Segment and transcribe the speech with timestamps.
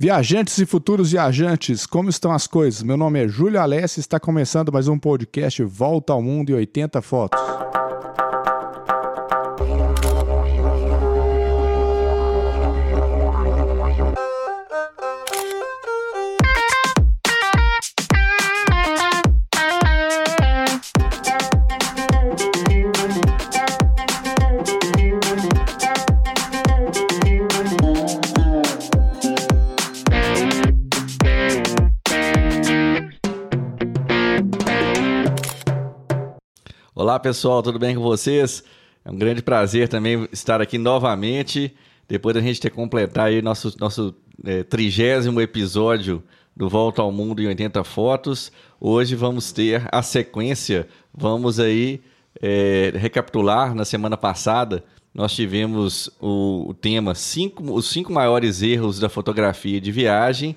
[0.00, 2.84] Viajantes e futuros viajantes, como estão as coisas?
[2.84, 6.54] Meu nome é Júlio Alessi e está começando mais um podcast Volta ao Mundo em
[6.54, 7.40] 80 Fotos.
[37.18, 38.62] Olá pessoal, tudo bem com vocês?
[39.04, 41.74] É um grande prazer também estar aqui novamente,
[42.06, 46.22] depois da gente ter completado aí nosso, nosso é, trigésimo episódio
[46.56, 48.52] do Volta ao Mundo em 80 Fotos.
[48.80, 52.00] Hoje vamos ter a sequência, vamos aí
[52.40, 59.00] é, recapitular, na semana passada nós tivemos o, o tema cinco, os cinco maiores erros
[59.00, 60.54] da fotografia de viagem,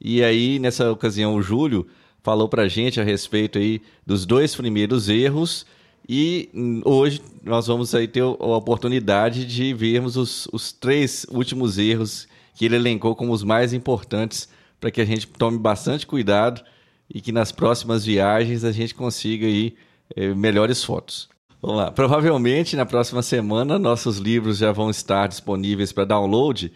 [0.00, 1.88] e aí nessa ocasião o Júlio
[2.22, 5.66] falou para gente a respeito aí dos dois primeiros erros
[6.08, 6.50] e
[6.84, 12.66] hoje nós vamos aí ter a oportunidade de vermos os, os três últimos erros que
[12.66, 16.62] ele elencou como os mais importantes para que a gente tome bastante cuidado
[17.12, 19.74] e que nas próximas viagens a gente consiga aí
[20.14, 21.28] é, melhores fotos.
[21.60, 21.90] Vamos lá.
[21.90, 26.70] Provavelmente na próxima semana nossos livros já vão estar disponíveis para download.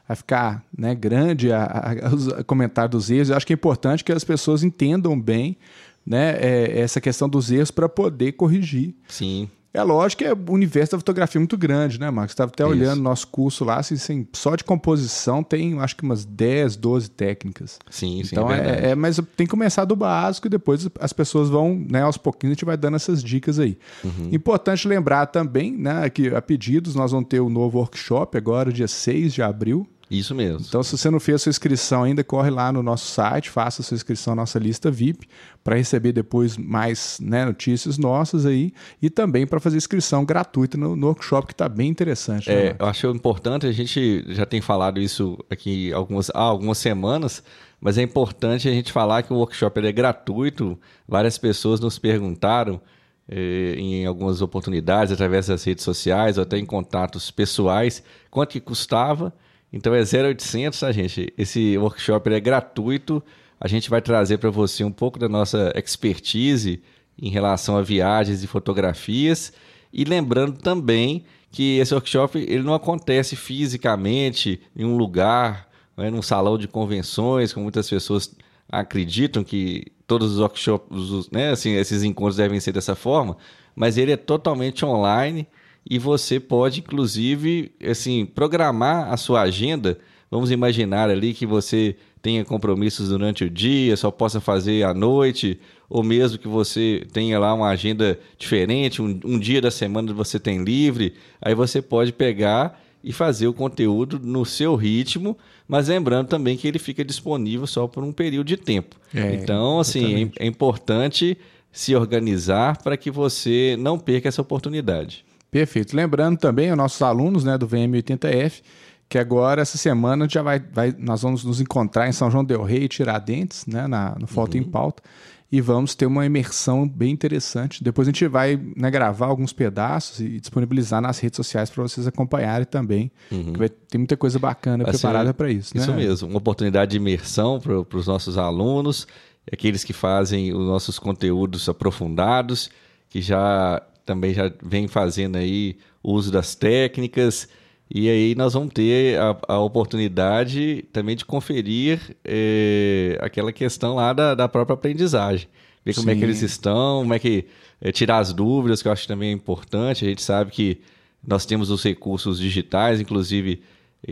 [0.09, 3.31] a ficar né, grande, a, a, a comentar dos erros.
[3.31, 5.57] Eu acho que é importante que as pessoas entendam bem
[6.05, 8.93] né, é, essa questão dos erros para poder corrigir.
[9.07, 9.49] Sim.
[9.77, 12.33] É lógico que é, o universo da fotografia é muito grande, né, Marcos?
[12.33, 12.73] Estava até Isso.
[12.73, 17.11] olhando nosso curso lá, assim, assim, só de composição tem, acho que umas 10, 12
[17.11, 17.79] técnicas.
[17.91, 18.31] Sim, sim.
[18.33, 21.79] Então é, é, é, mas tem que começar do básico e depois as pessoas vão,
[21.91, 23.77] né, aos pouquinhos a gente vai dando essas dicas aí.
[24.03, 24.31] Uhum.
[24.33, 28.73] Importante lembrar também, né, que a pedidos nós vamos ter o um novo workshop agora,
[28.73, 30.65] dia 6 de abril, isso mesmo.
[30.67, 33.83] Então, se você não fez a sua inscrição ainda, corre lá no nosso site, faça
[33.83, 35.29] a sua inscrição na nossa lista VIP,
[35.65, 38.73] para receber depois mais né, notícias nossas aí,
[39.03, 42.49] e também para fazer inscrição gratuita no, no workshop, que está bem interessante.
[42.49, 46.79] Né, é, eu acho importante, a gente já tem falado isso aqui algumas, há algumas
[46.79, 47.43] semanas,
[47.81, 50.79] mas é importante a gente falar que o workshop é gratuito.
[51.07, 52.81] Várias pessoas nos perguntaram
[53.29, 58.61] eh, em algumas oportunidades, através das redes sociais, ou até em contatos pessoais, quanto que
[58.61, 59.33] custava
[59.73, 61.33] então é 0800, tá, gente?
[61.37, 63.23] Esse workshop é gratuito.
[63.61, 66.83] A gente vai trazer para você um pouco da nossa expertise
[67.21, 69.53] em relação a viagens e fotografias.
[69.93, 76.23] E lembrando também que esse workshop ele não acontece fisicamente em um lugar, né, num
[76.23, 78.37] salão de convenções, como muitas pessoas
[78.69, 83.37] acreditam que, todos os workshops, né, assim, esses encontros devem ser dessa forma,
[83.75, 85.47] mas ele é totalmente online
[85.89, 89.99] e você pode, inclusive, assim, programar a sua agenda.
[90.31, 95.61] Vamos imaginar ali que você tenha compromissos durante o dia, só possa fazer à noite,
[95.89, 100.41] ou mesmo que você tenha lá uma agenda diferente, um, um dia da semana você
[100.41, 105.39] tem livre, aí você pode pegar e fazer o conteúdo no seu ritmo,
[105.69, 108.97] mas lembrando também que ele fica disponível só por um período de tempo.
[109.15, 111.39] É, então, assim, é, é importante
[111.71, 115.25] se organizar para que você não perca essa oportunidade.
[115.57, 115.97] Perfeito.
[115.97, 118.61] Lembrando também os nossos alunos né, do VM80F,
[119.09, 122.63] que agora, essa semana, já vai, vai, nós vamos nos encontrar em São João Del
[122.63, 124.61] Rey e Tiradentes, né, na, no Foto uhum.
[124.61, 125.03] em Pauta,
[125.51, 127.83] e vamos ter uma imersão bem interessante.
[127.83, 132.07] Depois a gente vai né, gravar alguns pedaços e disponibilizar nas redes sociais para vocês
[132.07, 133.11] acompanharem também.
[133.33, 133.55] Uhum.
[133.57, 135.75] vai ter muita coisa bacana vai preparada para isso.
[135.75, 135.97] Isso né?
[135.97, 139.07] mesmo, uma oportunidade de imersão para os nossos alunos,
[139.51, 142.69] aqueles que fazem os nossos conteúdos aprofundados,
[143.09, 147.49] que já também já vem fazendo aí uso das técnicas.
[147.93, 154.13] E aí nós vamos ter a, a oportunidade também de conferir é, aquela questão lá
[154.13, 155.49] da, da própria aprendizagem.
[155.85, 156.13] Ver como Sim.
[156.13, 157.45] é que eles estão, como é que.
[157.79, 160.05] É, tirar as dúvidas, que eu acho também é importante.
[160.05, 160.81] A gente sabe que
[161.27, 163.61] nós temos os recursos digitais, inclusive,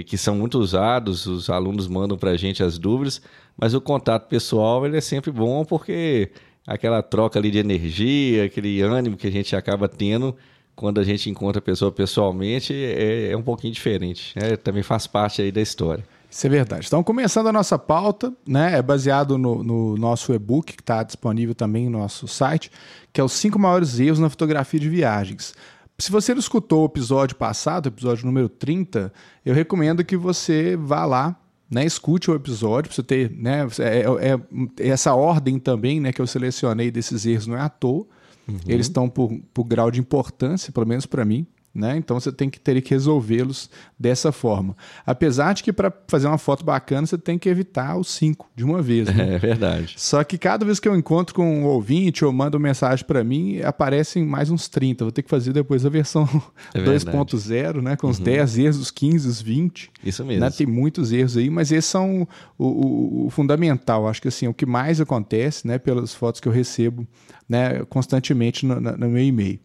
[0.02, 3.22] que são muito usados, os alunos mandam para a gente as dúvidas,
[3.56, 6.30] mas o contato pessoal ele é sempre bom porque
[6.66, 10.36] aquela troca ali de energia, aquele ânimo que a gente acaba tendo
[10.74, 14.36] quando a gente encontra a pessoa pessoalmente é, é um pouquinho diferente.
[14.38, 14.56] Né?
[14.56, 16.04] Também faz parte aí da história.
[16.28, 16.88] Isso é verdade.
[16.88, 21.54] Então, começando a nossa pauta, né, é baseado no, no nosso e-book, que está disponível
[21.54, 22.72] também no nosso site,
[23.12, 25.54] que é os cinco maiores erros na fotografia de viagens.
[25.96, 29.12] Se você não escutou o episódio passado, episódio número 30,
[29.46, 31.36] eu recomendo que você vá lá,
[31.70, 36.12] né, escute o episódio, para você ter né, é, é, é, essa ordem também né,
[36.12, 38.06] que eu selecionei desses erros, não é à toa.
[38.46, 38.58] Uhum.
[38.66, 41.46] Eles estão por, por grau de importância, pelo menos para mim.
[41.74, 41.96] Né?
[41.96, 43.68] Então você tem que ter que resolvê-los
[43.98, 44.76] dessa forma.
[45.04, 48.62] Apesar de que para fazer uma foto bacana você tem que evitar os cinco de
[48.64, 49.08] uma vez.
[49.08, 49.24] Né?
[49.34, 49.94] É verdade.
[49.96, 53.60] Só que cada vez que eu encontro com um ouvinte ou mando mensagem para mim,
[53.62, 55.04] aparecem mais uns 30.
[55.04, 56.28] Vou ter que fazer depois a versão
[56.72, 57.96] é 2.0, né?
[57.96, 58.24] com os uhum.
[58.24, 59.90] 10 erros, os 15, os 20.
[60.04, 60.42] Isso mesmo.
[60.42, 60.50] Né?
[60.50, 64.06] Tem muitos erros aí, mas esses são o, o, o fundamental.
[64.06, 67.06] Acho que assim, o que mais acontece né, pelas fotos que eu recebo
[67.48, 69.60] né, constantemente no, no meu e-mail.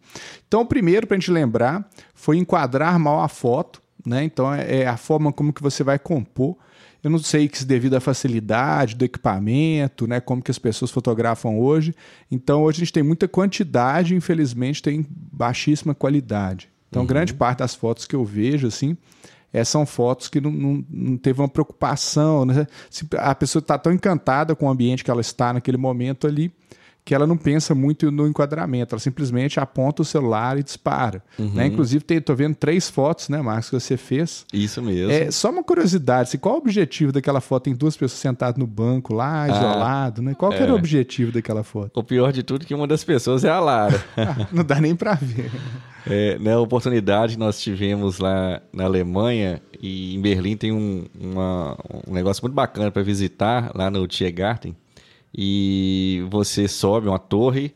[0.46, 3.82] Então, o primeiro, para a gente lembrar, foi enquadrar mal a foto.
[4.04, 4.24] Né?
[4.24, 6.56] Então, é, é a forma como que você vai compor.
[7.02, 10.90] Eu não sei que se devido à facilidade do equipamento, né, como que as pessoas
[10.90, 11.94] fotografam hoje.
[12.30, 16.68] Então hoje a gente tem muita quantidade, infelizmente tem baixíssima qualidade.
[16.90, 17.08] Então uhum.
[17.08, 18.98] grande parte das fotos que eu vejo assim
[19.52, 22.44] é, são fotos que não, não, não teve uma preocupação.
[22.44, 22.66] Né?
[23.18, 26.52] a pessoa está tão encantada com o ambiente que ela está naquele momento ali
[27.10, 31.20] que ela não pensa muito no enquadramento, ela simplesmente aponta o celular e dispara.
[31.36, 31.50] Uhum.
[31.54, 31.66] Né?
[31.66, 34.46] Inclusive, estou vendo três fotos, né, Marcos, que você fez.
[34.52, 35.10] Isso mesmo.
[35.10, 37.64] É, só uma curiosidade, assim, qual o objetivo daquela foto?
[37.64, 40.34] Tem duas pessoas sentadas no banco lá, ah, isolado, né?
[40.34, 40.62] Qual é.
[40.62, 41.98] era o objetivo daquela foto?
[41.98, 44.04] O pior de tudo é que uma das pessoas é a Lara.
[44.16, 45.50] ah, não dá nem para ver.
[46.06, 51.76] É, na oportunidade nós tivemos lá na Alemanha e em Berlim tem um, uma,
[52.06, 54.76] um negócio muito bacana para visitar lá no Tiergarten
[55.34, 57.72] e você sobe uma torre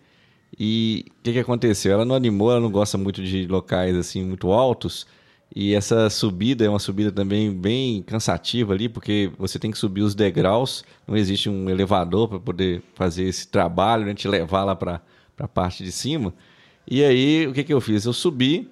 [0.58, 1.92] e o que, que aconteceu?
[1.92, 5.06] Ela não animou, ela não gosta muito de locais assim muito altos
[5.54, 10.02] e essa subida é uma subida também bem cansativa ali, porque você tem que subir
[10.02, 14.74] os degraus, não existe um elevador para poder fazer esse trabalho, né, te levar lá
[14.74, 15.00] para
[15.38, 16.34] a parte de cima.
[16.88, 18.04] E aí, o que, que eu fiz?
[18.04, 18.68] Eu subi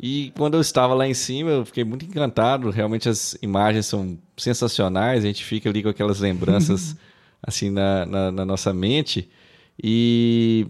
[0.00, 2.70] e quando eu estava lá em cima, eu fiquei muito encantado.
[2.70, 6.96] Realmente as imagens são sensacionais, a gente fica ali com aquelas lembranças
[7.46, 9.28] assim na, na, na nossa mente.
[9.82, 10.66] E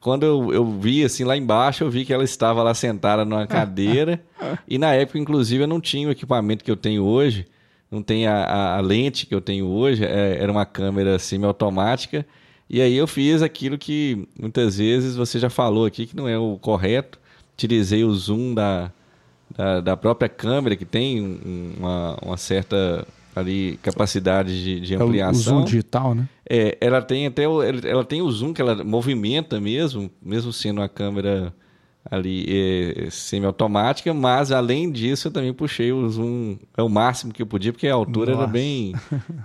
[0.00, 3.46] quando eu, eu vi assim lá embaixo, eu vi que ela estava lá sentada numa
[3.46, 4.22] cadeira.
[4.68, 7.46] e na época, inclusive, eu não tinha o equipamento que eu tenho hoje,
[7.90, 12.26] não tem a, a, a lente que eu tenho hoje, é, era uma câmera semiautomática.
[12.68, 16.38] E aí eu fiz aquilo que muitas vezes você já falou aqui que não é
[16.38, 17.20] o correto.
[17.52, 18.90] Utilizei o zoom da,
[19.54, 21.20] da, da própria câmera, que tem
[21.78, 25.54] uma, uma certa ali capacidade de, de ampliação.
[25.54, 26.28] É o, zoom digital, né?
[26.48, 30.80] É, ela tem até o, ela tem o zoom que ela movimenta mesmo, mesmo sendo
[30.80, 31.54] uma câmera
[32.10, 37.40] ali é, semi-automática, mas além disso eu também puxei o zoom é o máximo que
[37.40, 38.42] eu podia porque a altura Nossa.
[38.42, 38.92] era bem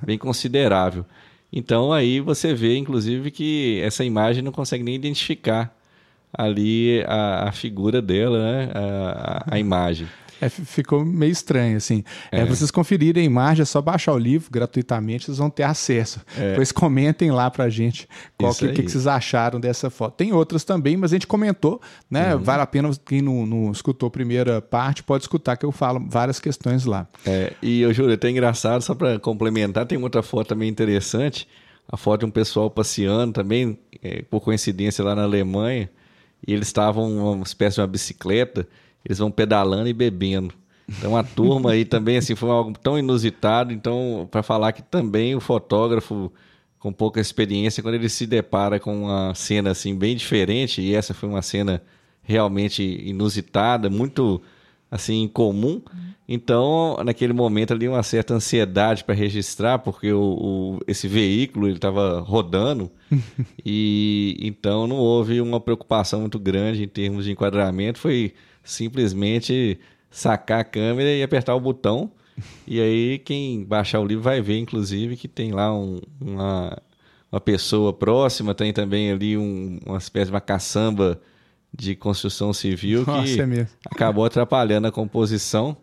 [0.03, 1.05] bem considerável.
[1.53, 5.73] Então aí você vê inclusive que essa imagem não consegue nem identificar
[6.33, 8.71] ali a, a figura dela, né?
[8.73, 10.07] a, a, a imagem.
[10.41, 12.03] É, ficou meio estranho, assim.
[12.31, 12.41] É.
[12.41, 15.63] é pra vocês conferirem a imagem, é só baixar o livro gratuitamente, vocês vão ter
[15.63, 16.21] acesso.
[16.37, 16.51] É.
[16.51, 20.15] Depois comentem lá pra gente qual que, que, que, vocês acharam dessa foto.
[20.15, 22.35] Tem outras também, mas a gente comentou, né?
[22.35, 22.43] Uhum.
[22.43, 26.05] Vale a pena, quem não, não, escutou a primeira parte, pode escutar que eu falo
[26.07, 27.07] várias questões lá.
[27.25, 31.47] É, e eu juro, é até engraçado, só para complementar, tem outra foto também interessante,
[31.87, 35.89] a foto de um pessoal passeando também, é, por coincidência, lá na Alemanha,
[36.45, 38.67] e eles estavam uma espécie de uma bicicleta,
[39.07, 40.53] eles vão pedalando e bebendo.
[40.87, 45.33] Então a turma aí também assim foi algo tão inusitado, então para falar que também
[45.33, 46.31] o fotógrafo
[46.77, 51.13] com pouca experiência quando ele se depara com uma cena assim bem diferente e essa
[51.13, 51.81] foi uma cena
[52.21, 54.41] realmente inusitada, muito
[54.91, 55.81] assim incomum.
[56.29, 61.77] Então, naquele momento ali uma certa ansiedade para registrar, porque o, o, esse veículo ele
[61.77, 62.91] estava rodando
[63.65, 68.33] e então não houve uma preocupação muito grande em termos de enquadramento, foi
[68.67, 69.79] simplesmente
[70.11, 72.11] sacar a câmera e apertar o botão.
[72.67, 76.77] E aí quem baixar o livro vai ver, inclusive, que tem lá um, uma,
[77.31, 81.19] uma pessoa próxima, tem também ali um, uma espécie de uma caçamba
[81.73, 85.77] de construção civil Nossa, que é acabou atrapalhando a composição.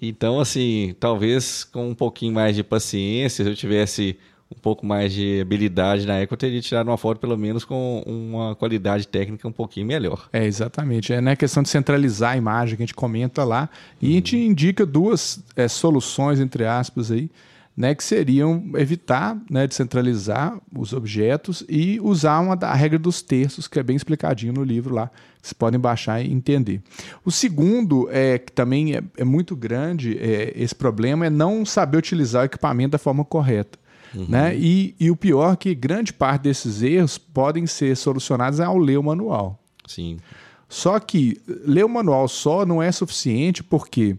[0.00, 4.18] Então, assim, talvez com um pouquinho mais de paciência, se eu tivesse
[4.50, 8.02] um pouco mais de habilidade na época, eu teria tirado uma foto pelo menos com
[8.06, 10.28] uma qualidade técnica um pouquinho melhor.
[10.32, 11.12] É, exatamente.
[11.12, 13.68] É né, questão de centralizar a imagem que a gente comenta lá
[14.00, 17.30] e a gente indica duas é, soluções, entre aspas, aí,
[17.76, 23.22] né, que seriam evitar né, de centralizar os objetos e usar uma da regra dos
[23.22, 25.08] terços, que é bem explicadinho no livro lá,
[25.40, 26.82] que vocês podem baixar e entender.
[27.24, 31.98] O segundo, é, que também é, é muito grande, é, esse problema, é não saber
[31.98, 33.78] utilizar o equipamento da forma correta.
[34.14, 34.26] Uhum.
[34.28, 34.56] Né?
[34.56, 38.98] E, e o pior é que grande parte desses erros podem ser solucionados ao ler
[38.98, 39.62] o manual.
[39.86, 40.18] Sim.
[40.68, 44.16] Só que ler o manual só não é suficiente porque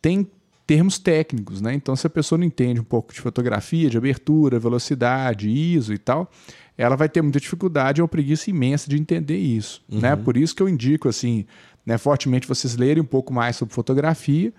[0.00, 0.26] tem
[0.66, 1.74] termos técnicos, né?
[1.74, 5.98] Então, se a pessoa não entende um pouco de fotografia, de abertura, velocidade, ISO e
[5.98, 6.30] tal,
[6.78, 9.96] ela vai ter muita dificuldade ou preguiça imensa de entender isso, né?
[9.96, 10.00] uhum.
[10.00, 10.16] né?
[10.16, 11.44] Por isso que eu indico assim,
[11.84, 14.52] né, fortemente vocês lerem um pouco mais sobre fotografia,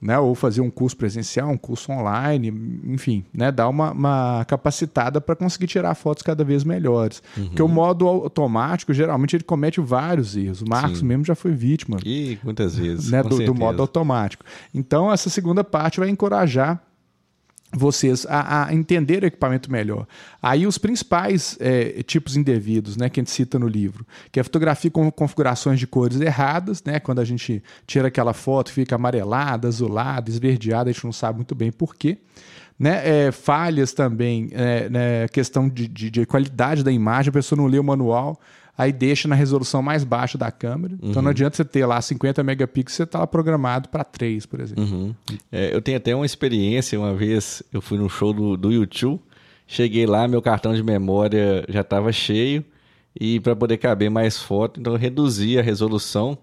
[0.00, 2.48] né, ou fazer um curso presencial, um curso online,
[2.84, 7.22] enfim, né, dar uma, uma capacitada para conseguir tirar fotos cada vez melhores.
[7.36, 7.46] Uhum.
[7.46, 10.62] Porque o modo automático, geralmente, ele comete vários erros.
[10.62, 11.06] O Marcos Sim.
[11.06, 11.98] mesmo já foi vítima.
[12.04, 13.10] E muitas vezes.
[13.10, 14.44] Né, do, do modo automático.
[14.72, 16.80] Então, essa segunda parte vai encorajar
[17.72, 20.06] vocês a, a, entender o equipamento melhor.
[20.42, 24.42] Aí os principais é, tipos indevidos, né, que a gente cita no livro, que é
[24.42, 28.94] a fotografia com configurações de cores erradas, né, quando a gente tira aquela foto fica
[28.94, 32.18] amarelada, azulada, esverdeada, a gente não sabe muito bem por quê.
[32.78, 37.56] Né, é, falhas também, é, né, questão de, de, de, qualidade da imagem, a pessoa
[37.56, 38.40] não lê o manual,
[38.78, 40.94] aí deixa na resolução mais baixa da câmera.
[41.02, 41.10] Uhum.
[41.10, 44.84] Então não adianta você ter lá 50 megapixels, você está programado para 3, por exemplo.
[44.84, 45.14] Uhum.
[45.50, 49.20] É, eu tenho até uma experiência, uma vez eu fui no show do, do YouTube,
[49.66, 52.64] cheguei lá, meu cartão de memória já estava cheio,
[53.20, 56.38] e para poder caber mais foto, então eu reduzi a resolução.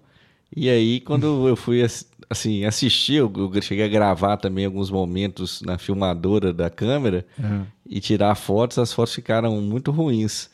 [0.54, 1.82] E aí, quando eu fui
[2.28, 7.64] assim, assistir, eu, cheguei a gravar também alguns momentos na filmadora da câmera uhum.
[7.88, 10.50] e tirar fotos, as fotos ficaram muito ruins.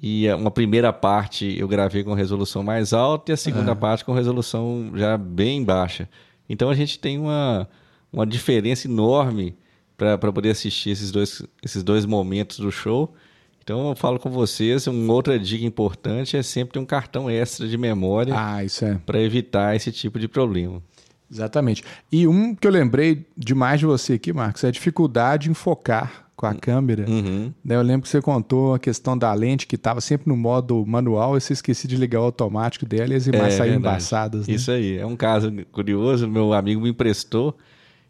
[0.00, 3.74] E uma primeira parte eu gravei com resolução mais alta e a segunda é.
[3.74, 6.08] parte com resolução já bem baixa.
[6.48, 7.68] Então a gente tem uma,
[8.12, 9.56] uma diferença enorme
[9.96, 13.14] para poder assistir esses dois, esses dois momentos do show.
[13.62, 17.68] Então eu falo com vocês, uma outra dica importante é sempre ter um cartão extra
[17.68, 18.94] de memória ah, é.
[19.06, 20.82] para evitar esse tipo de problema.
[21.30, 21.84] Exatamente.
[22.10, 26.26] E um que eu lembrei demais de você aqui, Marcos, é a dificuldade em focar
[26.42, 27.08] com a câmera.
[27.08, 27.52] Uhum.
[27.64, 31.36] Eu lembro que você contou a questão da lente que estava sempre no modo manual
[31.36, 34.48] e você esqueci de ligar o automático dela e as imagens é, saíram embaçadas.
[34.48, 34.54] Né?
[34.54, 34.98] Isso aí.
[34.98, 36.26] É um caso curioso.
[36.26, 37.56] Meu amigo me emprestou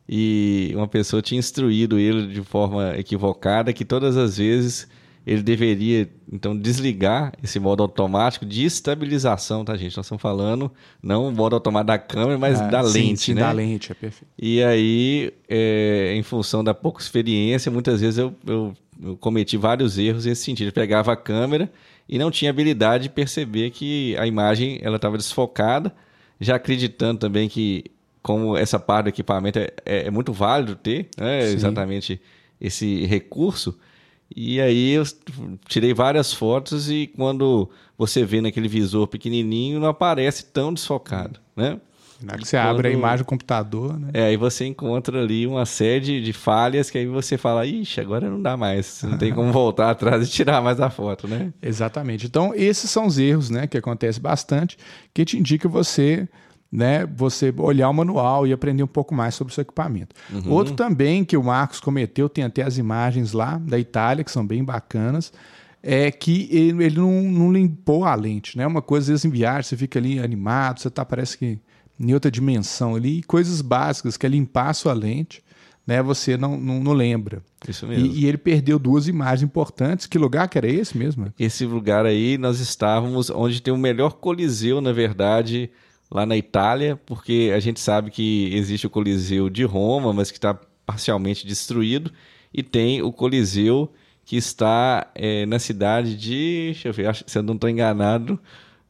[0.08, 4.88] e uma pessoa tinha instruído ele de forma equivocada que todas as vezes
[5.26, 9.96] ele deveria então desligar esse modo automático de estabilização, tá gente?
[9.96, 10.70] Nós estamos falando
[11.02, 13.42] não o modo automático da câmera, mas é, da sim, lente, sim, né?
[13.42, 14.26] Da lente, é perfeito.
[14.36, 19.96] E aí, é, em função da pouca experiência, muitas vezes eu, eu, eu cometi vários
[19.96, 20.68] erros nesse sentido.
[20.68, 21.70] Eu pegava a câmera
[22.08, 25.94] e não tinha habilidade de perceber que a imagem ela estava desfocada,
[26.40, 27.84] já acreditando também que
[28.20, 31.44] como essa parte do equipamento é, é, é muito válido ter, né?
[31.44, 32.20] exatamente
[32.60, 33.76] esse recurso
[34.36, 35.04] e aí eu
[35.66, 41.78] tirei várias fotos e quando você vê naquele visor pequenininho, não aparece tão desfocado, né?
[42.22, 42.68] Na que você quando...
[42.68, 44.10] abre a imagem do computador, né?
[44.14, 48.30] É, aí você encontra ali uma série de falhas que aí você fala, ixi, agora
[48.30, 51.52] não dá mais, não tem como voltar atrás e tirar mais a foto, né?
[51.60, 52.26] Exatamente.
[52.26, 54.78] Então, esses são os erros, né, que acontece bastante,
[55.12, 56.28] que te indica você
[56.72, 60.16] né, você olhar o manual e aprender um pouco mais sobre o seu equipamento.
[60.32, 60.50] Uhum.
[60.50, 64.46] Outro também que o Marcos cometeu, tem até as imagens lá da Itália, que são
[64.46, 65.32] bem bacanas,
[65.82, 68.56] é que ele, ele não, não, limpou a lente.
[68.56, 68.66] Né?
[68.66, 71.58] Uma coisa, às vezes, em viagem, você fica ali animado, você tá, parece que
[72.00, 75.42] em outra dimensão ali, coisas básicas, que é limpar a sua lente,
[75.86, 76.02] né?
[76.02, 77.42] Você não, não, não lembra.
[77.68, 78.06] Isso mesmo.
[78.06, 80.06] E, e, ele perdeu duas imagens importantes.
[80.06, 81.32] Que lugar que era esse mesmo?
[81.38, 85.70] Esse lugar aí, nós estávamos onde tem o melhor coliseu, na verdade,
[86.12, 90.36] lá na Itália, porque a gente sabe que existe o Coliseu de Roma, mas que
[90.36, 92.12] está parcialmente destruído,
[92.52, 93.90] e tem o Coliseu
[94.24, 96.72] que está é, na cidade de.
[96.72, 98.38] Deixa eu ver, acho, se eu não estou enganado,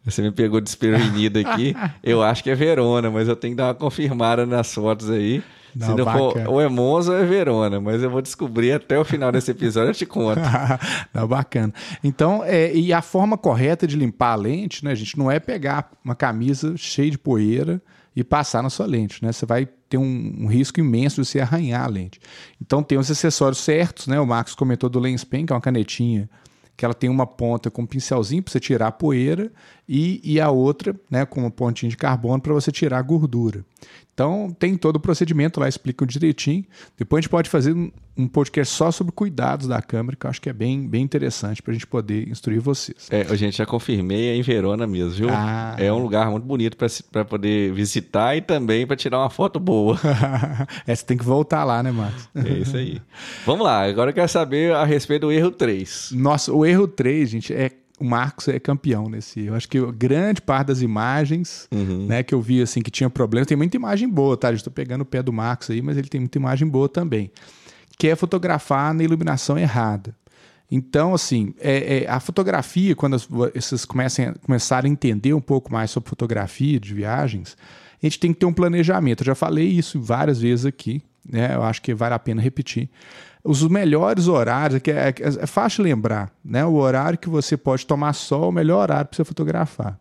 [0.04, 1.74] você me pegou desprevenido aqui.
[2.02, 5.42] eu acho que é Verona, mas eu tenho que dar uma confirmada nas fotos aí.
[5.74, 6.44] Não, Se não bacana.
[6.44, 9.50] for ou é Monza ou é Verona, mas eu vou descobrir até o final desse
[9.50, 10.40] episódio, eu te conto.
[11.12, 11.72] não, bacana.
[12.02, 15.90] Então, é, e a forma correta de limpar a lente, né, gente, não é pegar
[16.04, 17.80] uma camisa cheia de poeira
[18.14, 19.32] e passar na sua lente, né?
[19.32, 22.20] Você vai ter um, um, risco imenso de você arranhar a lente.
[22.60, 24.20] Então tem os acessórios certos, né?
[24.20, 26.28] O Marcos comentou do Lens Pen, que é uma canetinha
[26.76, 29.52] que ela tem uma ponta com um pincelzinho para você tirar a poeira
[29.94, 33.62] e, e a outra né, com uma pontinha de carbono para você tirar a gordura.
[34.14, 36.64] Então tem todo o procedimento lá, explicam direitinho.
[36.96, 37.74] Depois a gente pode fazer
[38.16, 41.62] um podcast só sobre cuidados da câmera, que eu acho que é bem, bem interessante
[41.62, 43.08] para a gente poder instruir vocês.
[43.10, 45.28] É, a gente já confirmei é em Verona mesmo, viu?
[45.30, 46.76] Ah, é um lugar muito bonito
[47.10, 49.98] para poder visitar e também para tirar uma foto boa.
[50.86, 52.28] é, você tem que voltar lá, né, Marcos?
[52.34, 53.00] É isso aí.
[53.44, 56.12] Vamos lá, agora eu quero saber a respeito do erro 3.
[56.12, 57.70] Nossa, o erro 3, gente, é
[58.02, 59.46] o Marcos é campeão nesse.
[59.46, 62.06] Eu acho que grande parte das imagens, uhum.
[62.06, 64.52] né, que eu vi assim que tinha problema, tem muita imagem boa, tá?
[64.52, 67.30] Estou pegando o pé do Marcos aí, mas ele tem muita imagem boa também.
[67.96, 70.16] Que é fotografar na iluminação errada.
[70.68, 75.72] Então, assim, é, é, a fotografia, quando vocês comecem a, começarem a entender um pouco
[75.72, 77.56] mais sobre fotografia de viagens,
[78.02, 79.20] a gente tem que ter um planejamento.
[79.20, 81.54] Eu já falei isso várias vezes aqui, né?
[81.54, 82.90] Eu acho que vale a pena repetir
[83.44, 86.64] os melhores horários, que é, é, é, fácil lembrar, né?
[86.64, 89.98] O horário que você pode tomar sol, o melhor horário para você fotografar.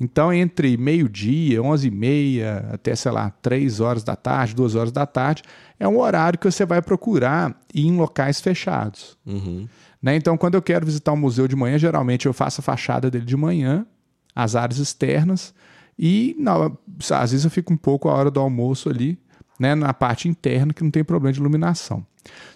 [0.00, 4.92] Então, entre meio-dia, 11 e meia, até, sei lá, 3 horas da tarde, 2 horas
[4.92, 5.42] da tarde,
[5.78, 9.18] é um horário que você vai procurar ir em locais fechados.
[9.26, 9.68] Uhum.
[10.02, 10.16] Né?
[10.16, 13.26] Então, quando eu quero visitar um museu de manhã, geralmente eu faço a fachada dele
[13.26, 13.84] de manhã,
[14.34, 15.52] as áreas externas,
[15.98, 16.78] e não,
[17.10, 19.18] às vezes eu fico um pouco a hora do almoço ali,
[19.60, 22.04] né, na parte interna, que não tem problema de iluminação.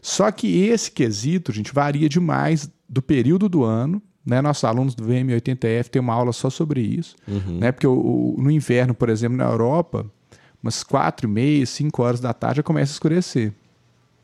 [0.01, 4.01] Só que esse quesito, gente, varia demais do período do ano.
[4.25, 4.41] Né?
[4.41, 7.15] Nossos alunos do VM80F têm uma aula só sobre isso.
[7.29, 7.59] Uhum.
[7.59, 7.71] Né?
[7.71, 10.07] Porque o, o, no inverno, por exemplo, na Europa,
[10.63, 13.53] umas quatro e meia, cinco horas da tarde já começa a escurecer.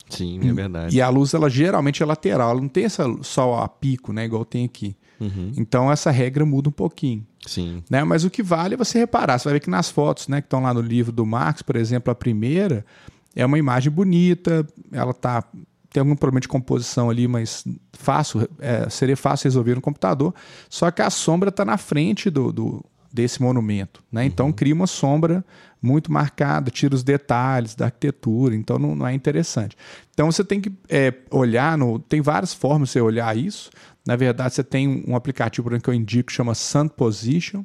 [0.08, 0.96] Sim, é verdade.
[0.96, 4.24] E a luz, ela geralmente é lateral, ela não tem essa sol a pico, né?
[4.24, 4.96] Igual tem aqui.
[5.20, 5.52] Uhum.
[5.56, 7.24] Então essa regra muda um pouquinho.
[7.50, 7.82] Sim.
[7.90, 8.04] Né?
[8.04, 9.36] Mas o que vale é você reparar.
[9.36, 11.74] Você vai ver que nas fotos né, que estão lá no livro do Marx, por
[11.74, 12.86] exemplo, a primeira,
[13.34, 15.44] é uma imagem bonita, ela tá
[15.92, 20.32] tem algum problema de composição ali, mas fácil, é, seria fácil resolver no computador.
[20.68, 24.24] Só que a sombra está na frente do, do, desse monumento, né?
[24.24, 24.52] Então uhum.
[24.52, 25.44] cria uma sombra
[25.82, 29.76] muito marcada, tira os detalhes da arquitetura, então não, não é interessante.
[30.12, 33.70] Então você tem que é, olhar no, tem várias formas de você olhar isso.
[34.06, 37.64] Na verdade, você tem um aplicativo que eu indico que chama Sun Position,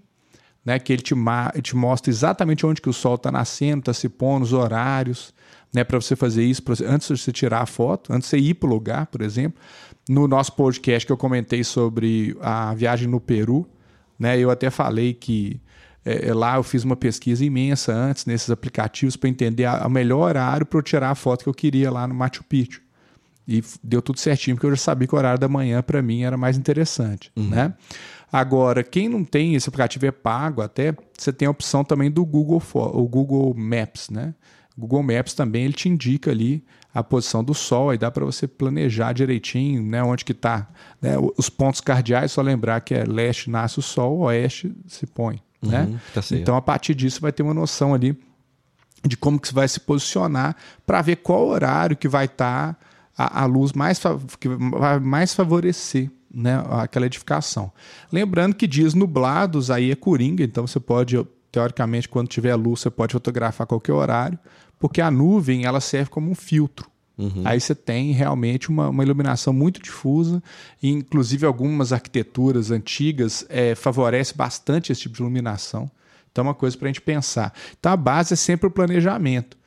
[0.64, 0.80] né?
[0.80, 1.16] Que ele te,
[1.62, 5.34] te mostra exatamente onde que o sol está nascendo, está se pondo, os horários
[5.76, 8.54] né, para você fazer isso antes de você tirar a foto, antes de você ir
[8.54, 9.62] para o lugar, por exemplo.
[10.08, 13.68] No nosso podcast que eu comentei sobre a viagem no Peru,
[14.18, 15.60] né, eu até falei que
[16.06, 20.30] é, é lá eu fiz uma pesquisa imensa antes nesses aplicativos para entender o melhor
[20.30, 22.85] horário para eu tirar a foto que eu queria lá no Machu Picchu.
[23.48, 26.24] E deu tudo certinho, porque eu já sabia que o horário da manhã para mim
[26.24, 27.50] era mais interessante, uhum.
[27.50, 27.74] né?
[28.32, 32.26] Agora, quem não tem esse aplicativo é pago, até você tem a opção também do
[32.26, 34.34] Google, o Google Maps, né?
[34.78, 38.48] Google Maps também ele te indica ali a posição do Sol, aí dá para você
[38.48, 40.68] planejar direitinho, né, onde que está.
[41.02, 45.42] Né, os pontos cardeais, só lembrar que é leste nasce o Sol, oeste se põe.
[45.62, 46.00] Uhum, né?
[46.14, 48.18] Tá então, a partir disso, vai ter uma noção ali
[49.06, 50.56] de como que você vai se posicionar
[50.86, 52.80] para ver qual horário que vai estar tá
[53.18, 54.02] a, a, luz mais
[54.40, 57.72] que vai mais favorecer né, aquela edificação.
[58.12, 61.18] Lembrando que dias nublados aí é coringa, então você pode
[61.56, 64.38] teoricamente, quando tiver luz, você pode fotografar a qualquer horário,
[64.78, 66.90] porque a nuvem ela serve como um filtro.
[67.18, 67.44] Uhum.
[67.46, 70.44] Aí você tem realmente uma, uma, iluminação muito difusa,
[70.84, 75.90] e inclusive algumas arquiteturas antigas é, favorecem bastante esse tipo de iluminação.
[76.30, 77.54] Então, é uma coisa para a gente pensar.
[77.80, 79.58] Então, a base é sempre o planejamento.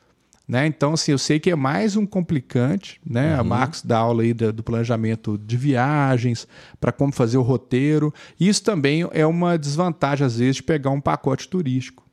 [0.49, 0.65] Né?
[0.65, 3.35] Então, assim, eu sei que é mais um complicante, né?
[3.35, 3.39] Uhum.
[3.39, 6.47] A Marcos dá aula aí do, do planejamento de viagens,
[6.81, 8.11] para como fazer o roteiro.
[8.39, 12.08] Isso também é uma desvantagem, às vezes, de pegar um pacote turístico.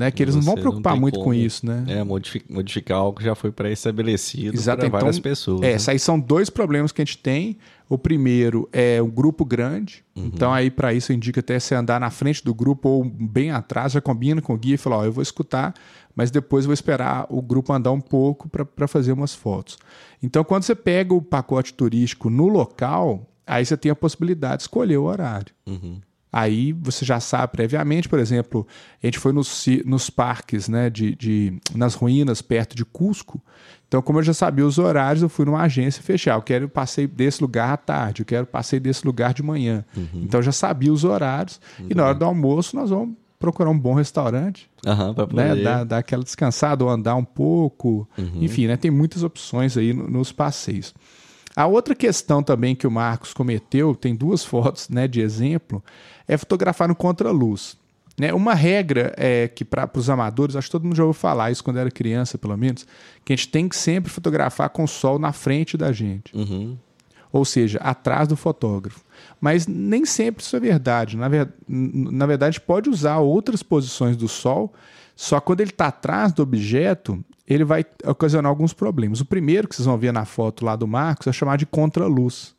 [0.00, 0.10] Né?
[0.10, 1.84] Que eles não vão preocupar não muito como, com isso, né?
[1.86, 5.60] É, modificar, modificar algo que já foi pré-estabelecido para então, várias pessoas.
[5.60, 5.78] É, né?
[5.88, 7.58] aí são dois problemas que a gente tem.
[7.86, 10.02] O primeiro é um grupo grande.
[10.16, 10.30] Uhum.
[10.32, 13.92] Então, aí, para isso, indica até você andar na frente do grupo ou bem atrás,
[13.92, 15.74] já combina com o guia e fala: Ó, eu vou escutar,
[16.16, 19.78] mas depois vou esperar o grupo andar um pouco para fazer umas fotos.
[20.22, 24.62] Então, quando você pega o pacote turístico no local, aí você tem a possibilidade de
[24.62, 25.52] escolher o horário.
[25.66, 26.00] Uhum.
[26.32, 28.66] Aí você já sabe previamente, por exemplo,
[29.02, 33.42] a gente foi nos, nos parques, né, de, de, nas ruínas perto de Cusco.
[33.88, 36.36] Então, como eu já sabia os horários, eu fui numa agência fechar.
[36.36, 39.84] Eu quero passeio desse lugar à tarde, eu quero passeio desse lugar de manhã.
[39.96, 40.20] Uhum.
[40.22, 41.60] Então, eu já sabia os horários.
[41.88, 45.64] E na hora do almoço, nós vamos procurar um bom restaurante, Aham, para né, poder...
[45.64, 48.08] dar, dar aquela descansada ou andar um pouco.
[48.16, 48.42] Uhum.
[48.42, 50.94] Enfim, né, tem muitas opções aí no- nos passeios.
[51.62, 55.82] A outra questão também que o Marcos cometeu, tem duas fotos né, de exemplo,
[56.26, 57.76] é fotografar no contraluz.
[58.18, 58.32] Né?
[58.34, 61.64] Uma regra é que para os amadores, acho que todo mundo já ouviu falar isso
[61.64, 62.86] quando era criança, pelo menos,
[63.24, 66.76] que a gente tem que sempre fotografar com o sol na frente da gente, Uhum.
[67.32, 69.00] ou seja, atrás do fotógrafo.
[69.40, 71.16] Mas nem sempre isso é verdade.
[71.16, 74.72] Na, ver- na verdade, pode usar outras posições do sol,
[75.16, 79.20] só quando ele está atrás do objeto, ele vai ocasionar alguns problemas.
[79.20, 82.54] O primeiro que vocês vão ver na foto lá do Marcos é chamado de contraluz.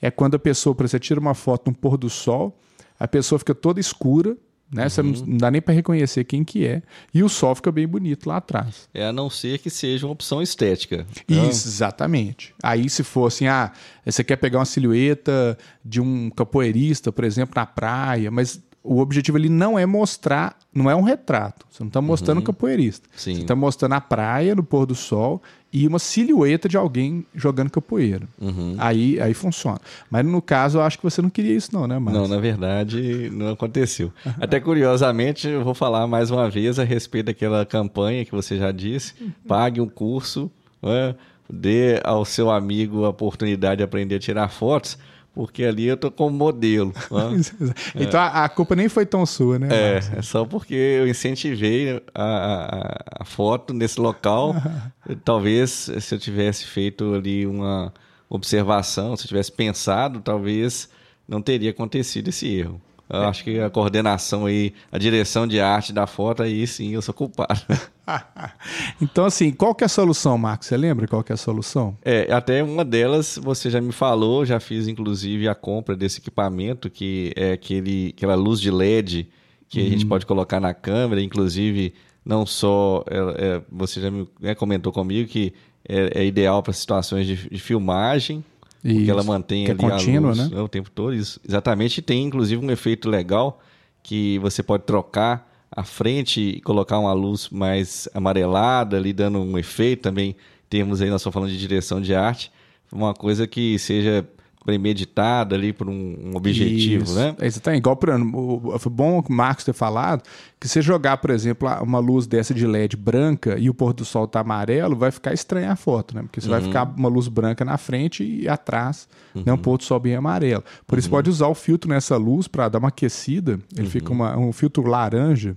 [0.00, 2.58] É quando a pessoa, por exemplo, você tira uma foto no pôr do sol,
[2.98, 4.36] a pessoa fica toda escura,
[4.72, 4.88] né?
[4.88, 7.86] Você não, não dá nem para reconhecer quem que é, e o sol fica bem
[7.86, 8.88] bonito lá atrás.
[8.92, 11.06] É a não ser que seja uma opção estética.
[11.24, 12.54] Então, Isso, exatamente.
[12.62, 13.70] Aí se for assim, ah,
[14.04, 19.36] você quer pegar uma silhueta de um capoeirista, por exemplo, na praia, mas o objetivo
[19.36, 21.66] ali não é mostrar, não é um retrato.
[21.70, 23.08] Você não está mostrando um capoeirista.
[23.14, 23.34] Sim.
[23.34, 25.40] Você está mostrando a praia no pôr do sol
[25.72, 28.28] e uma silhueta de alguém jogando capoeira.
[28.40, 28.74] Uhum.
[28.78, 29.80] Aí, aí funciona.
[30.10, 32.20] Mas no caso, eu acho que você não queria isso, não, né, Marcos?
[32.20, 34.12] Não, na verdade, não aconteceu.
[34.40, 38.72] Até curiosamente, eu vou falar mais uma vez a respeito daquela campanha que você já
[38.72, 39.14] disse.
[39.46, 40.50] Pague um curso,
[40.82, 41.14] né?
[41.52, 44.96] dê ao seu amigo a oportunidade de aprender a tirar fotos,
[45.34, 46.92] porque ali eu tô como modelo.
[47.10, 47.72] né?
[47.96, 49.68] então a, a culpa nem foi tão sua, né?
[49.68, 50.12] Marcos?
[50.14, 54.54] É, é só porque eu incentivei a, a- a foto nesse local.
[55.24, 57.92] talvez se eu tivesse feito ali uma
[58.28, 60.88] observação, se eu tivesse pensado, talvez
[61.28, 62.80] não teria acontecido esse erro.
[63.10, 67.02] Eu acho que a coordenação aí, a direção de arte da foto, aí sim eu
[67.02, 67.60] sou culpado.
[69.00, 70.66] então, assim, qual que é a solução, Marcos?
[70.68, 71.96] Você lembra qual que é a solução?
[72.04, 76.90] É, até uma delas você já me falou, já fiz inclusive a compra desse equipamento,
[76.90, 79.28] que é aquele, aquela luz de LED
[79.68, 84.28] que a gente pode colocar na câmera, inclusive não só, é, é, você já me
[84.38, 85.54] né, comentou comigo que
[85.88, 88.44] é, é ideal para situações de, de filmagem,
[88.82, 90.60] porque Isso, ela mantém que é ali a contínua, luz né?
[90.60, 91.14] o tempo todo.
[91.14, 91.40] Isso.
[91.46, 93.60] Exatamente, tem inclusive um efeito legal
[94.02, 99.56] que você pode trocar a frente e colocar uma luz mais amarelada ali, dando um
[99.58, 100.36] efeito também.
[100.68, 102.52] Temos aí, nós estamos falando de direção de arte,
[102.92, 104.26] uma coisa que seja
[104.64, 107.14] premeditada ali por um, objetivo, Isso.
[107.16, 107.34] né?
[107.40, 107.80] É, Exatamente.
[107.80, 110.22] Igual, por exemplo, o- foi bom o Marcos ter falado
[110.60, 114.04] que se jogar, por exemplo, uma luz dessa de LED branca e o pôr do
[114.04, 116.22] sol tá amarelo, vai ficar estranha a foto, né?
[116.22, 116.66] Porque você vai Uhum.
[116.66, 120.62] ficar uma luz branca na frente e atrás, né, um pôr do sol bem amarelo.
[120.86, 120.98] Por Uhum.
[121.00, 123.58] isso pode usar o filtro nessa luz para dar uma aquecida.
[123.76, 124.16] Ele fica Uhum.
[124.16, 125.56] uma- um filtro laranja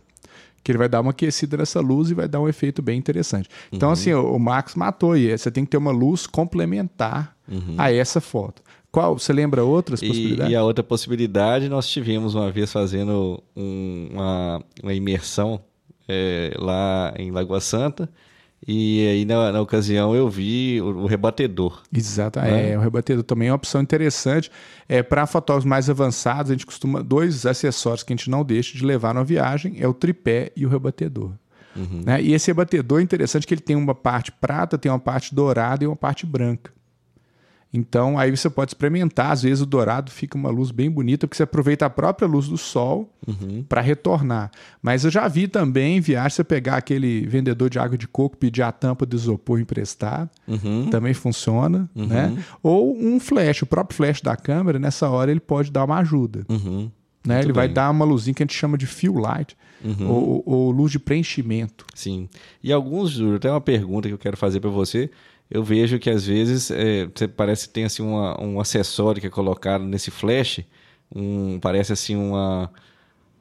[0.66, 3.48] que ele vai dar uma aquecida nessa luz e vai dar um efeito bem interessante.
[3.72, 5.38] Então, assim, o, o Max matou aí.
[5.38, 7.36] Você tem que ter uma luz complementar
[7.78, 8.64] a essa foto.
[8.92, 9.20] Qual?
[9.20, 10.52] Você lembra outras E, possibilidades?
[10.52, 15.62] e a outra possibilidade, nós tivemos uma vez fazendo um- uma, uma imersão
[16.08, 18.10] é, lá em Lagoa Santa,
[18.68, 21.82] e aí na, na ocasião eu vi o, o rebatedor.
[21.94, 22.72] Exato, Né?
[22.72, 24.52] é, o rebatedor também é uma opção interessante.
[24.90, 27.04] É, Para fotógrafos mais avançados, a gente costuma.
[27.04, 30.66] Dois acessórios que a gente não deixa de levar na viagem é o tripé e
[30.66, 31.32] o rebatedor.
[31.76, 32.02] Uhum.
[32.06, 32.22] Né?
[32.22, 35.84] E esse rebatedor é interessante que ele tem uma parte prata, tem uma parte dourada
[35.84, 36.72] e uma parte branca.
[37.78, 39.32] Então aí você pode experimentar.
[39.32, 42.48] Às vezes o dourado fica uma luz bem bonita, porque você aproveita a própria luz
[42.48, 43.66] do sol Uhum.
[43.68, 44.52] para retornar.
[44.84, 48.38] Mas eu já vi também em viagem você pegar aquele vendedor de água de coco,
[48.38, 50.30] pedir a tampa de isopor emprestado.
[50.48, 50.90] Uhum.
[50.92, 52.38] Também funciona, né?
[52.62, 56.46] Ou um flash, o próprio flash da câmera, nessa hora ele pode dar uma ajuda.
[56.48, 56.92] Uhum.
[57.26, 57.42] Né?
[57.42, 57.74] Ele vai bem.
[57.74, 59.58] dar uma luzinha que a gente chama de fill light,
[60.08, 61.86] ou, ou luz de preenchimento.
[61.96, 62.30] Sim.
[62.64, 65.10] E alguns, Júlio, até uma pergunta que eu quero fazer para você.
[65.50, 69.30] Eu vejo que às vezes é, parece que tem assim uma, um acessório que é
[69.30, 70.62] colocado nesse flash,
[71.16, 72.72] um, parece assim uma,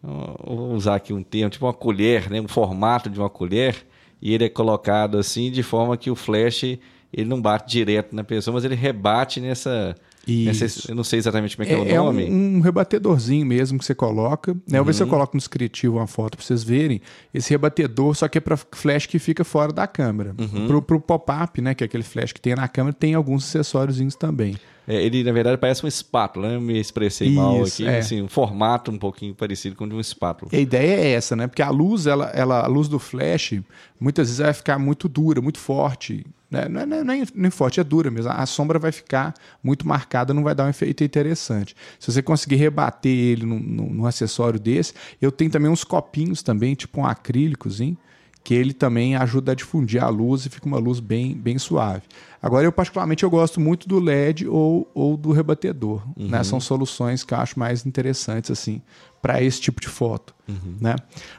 [0.03, 3.87] uma- vou usar aqui um termo, tipo uma colher, né, um formato de uma colher,
[4.23, 6.65] e ele é colocado assim de forma que o flash
[7.13, 9.95] ele não bate direto na pessoa, mas ele rebate nessa
[10.27, 10.91] Isso.
[10.91, 12.27] Eu não sei exatamente como é que é, é o nome.
[12.27, 14.53] É um, um, rebatedorzinho mesmo que você coloca.
[14.53, 14.61] Né?
[14.73, 14.77] Uhum.
[14.79, 17.01] Eu ver se eu coloco no descritivo uma foto para vocês verem.
[17.33, 20.35] Esse rebatedor, só que é para flash que fica fora da câmera.
[20.39, 20.67] Uhum.
[20.67, 21.75] Pro, pro pop-up, né?
[21.75, 24.57] Que é aquele flash que tem na câmera, tem alguns acessóriozinhos também.
[24.87, 26.57] É, ele, na verdade, parece uma espátula, né?
[26.57, 27.87] Eu me expressei Isso, mal aqui.
[27.87, 27.99] É.
[27.99, 30.51] Assim, um formato um pouquinho parecido com o de uma espátula.
[30.53, 31.47] E a ideia é essa, né?
[31.47, 33.61] Porque a luz, ela, ela, a luz do flash,
[33.99, 36.27] muitas vezes vai ficar muito dura, muito forte.
[36.51, 36.69] Né?
[36.69, 38.31] Não, é, não, é, nem forte, é dura mesmo.
[38.31, 41.75] A sombra vai ficar muito marcada, não vai dar um efeito interessante.
[41.99, 46.75] Se você conseguir rebater ele num, num acessório desse, eu tenho também uns copinhos também,
[46.75, 47.97] tipo um acrílicozinho,
[48.45, 52.03] que ele também ajuda a difundir a luz e fica uma luz bem, bem suave.
[52.45, 56.03] Agora, eu particularmente eu gosto muito do LED ou, ou do rebatedor.
[56.15, 56.29] Uhum.
[56.29, 56.45] Né?
[56.45, 58.83] São soluções que eu acho mais interessantes assim
[59.23, 60.35] para esse tipo de foto.
[60.47, 60.77] Uhum.
[60.79, 60.95] Né?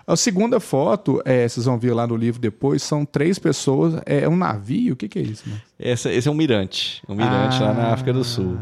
[0.07, 4.01] A segunda foto, é, vocês vão ver lá no livro depois, são três pessoas.
[4.03, 4.93] É um navio?
[4.93, 5.43] O que, que é isso?
[5.77, 7.03] Essa, esse é um mirante.
[7.07, 8.57] Um mirante ah, lá na África do Sul.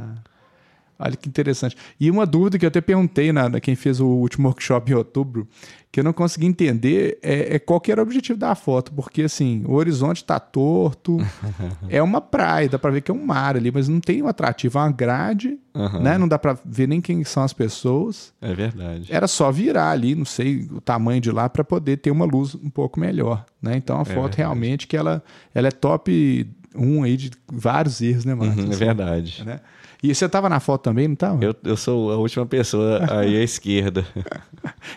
[1.03, 1.75] Olha que interessante.
[1.99, 4.95] E uma dúvida que eu até perguntei na, na quem fez o último workshop em
[4.95, 5.45] outubro,
[5.91, 9.23] que eu não consegui entender, é, é qual que era o objetivo da foto, porque
[9.23, 11.17] assim, o horizonte está torto,
[11.89, 14.27] é uma praia, dá para ver que é um mar ali, mas não tem um
[14.27, 16.01] atrativo, é uma grade, uhum.
[16.01, 16.17] né?
[16.17, 18.33] Não dá para ver nem quem são as pessoas.
[18.41, 19.07] É verdade.
[19.09, 22.55] Era só virar ali, não sei o tamanho de lá, para poder ter uma luz
[22.55, 23.75] um pouco melhor, né?
[23.75, 24.37] Então a é foto verdade.
[24.37, 25.21] realmente que ela,
[25.53, 28.63] ela é top um aí de vários erros, né, Marcos?
[28.63, 29.43] Uhum, é verdade.
[29.45, 29.59] Né?
[30.03, 31.41] E você estava na foto também, não estava?
[31.41, 34.05] Eu, eu sou a última pessoa aí à esquerda.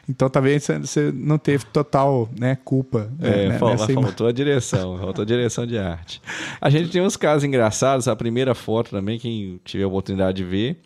[0.09, 3.09] então também você não teve total né, culpa.
[3.21, 6.21] É, né, fal faltou a direção, faltou a direção de arte.
[6.61, 8.09] A gente tem uns casos engraçados.
[8.09, 10.81] A primeira foto também, quem tiver a oportunidade de ver,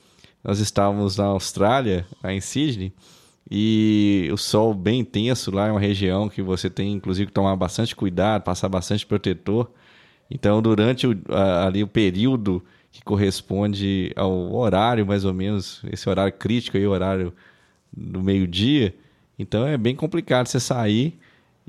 [0.45, 2.93] nós estávamos na Austrália, lá em Sydney,
[3.51, 7.57] e o sol bem intenso lá é uma região que você tem, inclusive, que tomar
[7.57, 9.71] bastante cuidado, passar bastante protetor.
[10.31, 16.09] Então, durante o, a, ali o período que corresponde ao horário, mais ou menos, esse
[16.09, 17.33] horário crítico aí, o horário
[17.93, 18.95] do meio-dia.
[19.39, 21.19] Então é bem complicado você sair.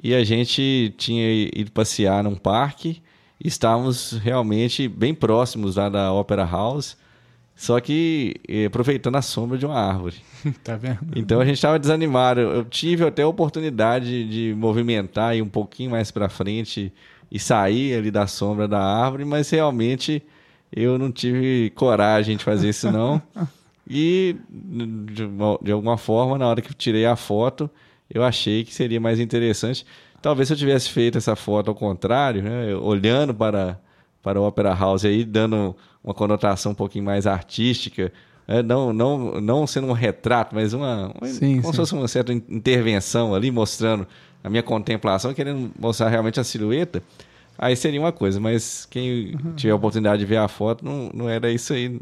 [0.01, 3.01] E a gente tinha ido passear num parque
[3.43, 6.97] e estávamos realmente bem próximos lá da Opera House,
[7.55, 10.15] só que eh, aproveitando a sombra de uma árvore.
[10.63, 10.99] tá vendo?
[11.15, 12.39] Então a gente estava desanimado.
[12.39, 16.91] Eu tive até a oportunidade de movimentar e um pouquinho mais para frente
[17.31, 20.23] e sair ali da sombra da árvore, mas realmente
[20.71, 23.21] eu não tive coragem de fazer isso não.
[23.89, 25.27] e de,
[25.62, 27.69] de alguma forma, na hora que tirei a foto,
[28.10, 29.86] eu achei que seria mais interessante.
[30.21, 33.79] Talvez se eu tivesse feito essa foto ao contrário, né, olhando para
[34.21, 38.13] para o Opera House aí, dando uma conotação um pouquinho mais artística,
[38.47, 41.71] né, não, não, não sendo um retrato, mas uma, sim, como sim.
[41.71, 44.05] se fosse uma certa intervenção ali, mostrando
[44.43, 47.01] a minha contemplação, querendo mostrar realmente a silhueta.
[47.62, 49.54] Aí seria uma coisa, mas quem uhum.
[49.56, 52.02] tiver a oportunidade de ver a foto, não, não era isso aí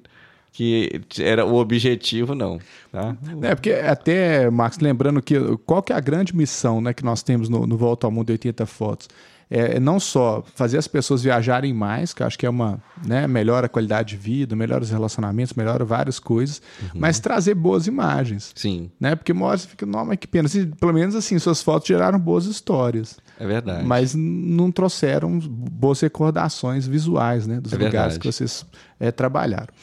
[0.54, 2.60] que era o objetivo, não.
[2.92, 3.16] Tá?
[3.42, 7.22] É, porque até, Max, lembrando que qual que é a grande missão né, que nós
[7.22, 9.10] temos no, no Volta ao Mundo 80 Fotos?
[9.50, 12.82] É, é não só fazer as pessoas viajarem mais, que eu acho que é uma
[13.06, 16.90] né, melhora a qualidade de vida, melhora os relacionamentos, melhora várias coisas, uhum.
[16.96, 18.54] mas trazer boas imagens.
[18.56, 18.90] Sim.
[19.00, 19.16] Né?
[19.16, 20.46] Porque uma hora você fica, não, mas que pena.
[20.46, 23.18] Assim, pelo menos assim, suas fotos geraram boas histórias.
[23.40, 23.86] É verdade.
[23.88, 28.20] Mas não trouxeram boas recordações visuais né, dos é lugares verdade.
[28.20, 28.66] que vocês
[29.00, 29.74] é, trabalharam.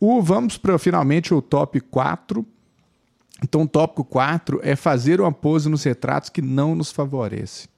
[0.00, 2.44] O, vamos para finalmente o top 4.
[3.42, 7.68] Então, o tópico 4 é fazer uma pose nos retratos que não nos favorece.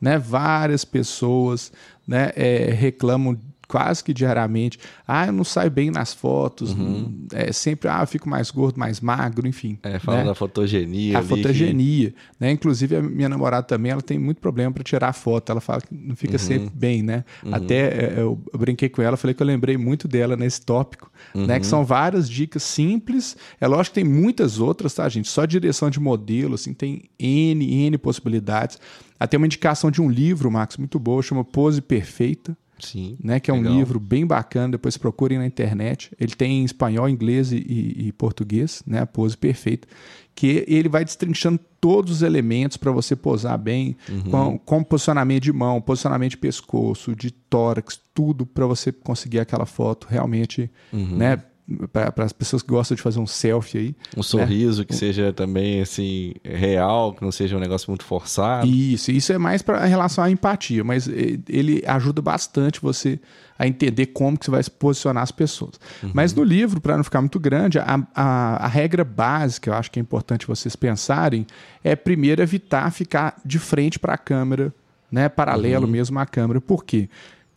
[0.00, 0.18] Né?
[0.18, 1.72] Várias pessoas
[2.06, 4.78] né, é, reclamam quase que diariamente.
[5.06, 6.72] Ah, eu não saio bem nas fotos.
[6.72, 7.26] Uhum.
[7.32, 9.78] É sempre, ah, eu fico mais gordo, mais magro, enfim.
[9.82, 10.24] É, fala né?
[10.24, 11.18] da fotogenia.
[11.18, 12.10] A fotogenia.
[12.10, 12.16] Que...
[12.38, 12.50] Né?
[12.50, 15.50] Inclusive, a minha namorada também, ela tem muito problema para tirar foto.
[15.50, 16.38] Ela fala que não fica uhum.
[16.38, 17.24] sempre bem, né?
[17.44, 17.54] Uhum.
[17.54, 21.10] Até é, eu, eu, brinquei com ela, falei que eu lembrei muito dela nesse tópico,
[21.34, 21.58] né?
[21.58, 21.70] Que uhum.
[21.70, 23.36] são várias dicas simples.
[23.60, 25.28] É lógico que tem muitas outras, tá, gente?
[25.28, 28.78] Só direção de modelo, assim, tem N, N possibilidades.
[29.18, 32.56] Até uma indicação de um livro, Max, muito boa, chama Pose Perfeita.
[32.78, 33.16] Sim.
[33.22, 33.72] Né, que é legal.
[33.72, 36.10] um livro bem bacana, depois procurem na internet.
[36.18, 39.86] Ele tem em espanhol, inglês e, e, português, né, a pose perfeita,
[40.34, 44.22] que ele vai destrinchando todos os elementos para você posar bem, uhum.
[44.30, 49.66] com, com, posicionamento de mão, posicionamento de pescoço, de tórax, tudo para você conseguir aquela
[49.66, 51.16] foto realmente, uhum.
[51.16, 51.42] né,
[51.92, 53.96] para as pessoas que gostam de fazer um selfie aí.
[54.16, 54.86] Um sorriso né?
[54.86, 58.66] que seja também assim real, que não seja um negócio muito forçado.
[58.66, 63.18] Isso, isso é mais para relação à empatia, mas ele ajuda bastante você
[63.58, 65.80] a entender como que você vai se posicionar as pessoas.
[66.02, 66.10] Uhum.
[66.12, 69.90] Mas no livro, para não ficar muito grande, a, a, a, regra básica, eu acho
[69.90, 71.46] que é importante vocês pensarem,
[71.82, 74.74] é primeiro evitar ficar de frente para a câmera,
[75.10, 75.92] né, paralelo uhum.
[75.92, 76.60] mesmo à câmera.
[76.60, 77.08] Por quê?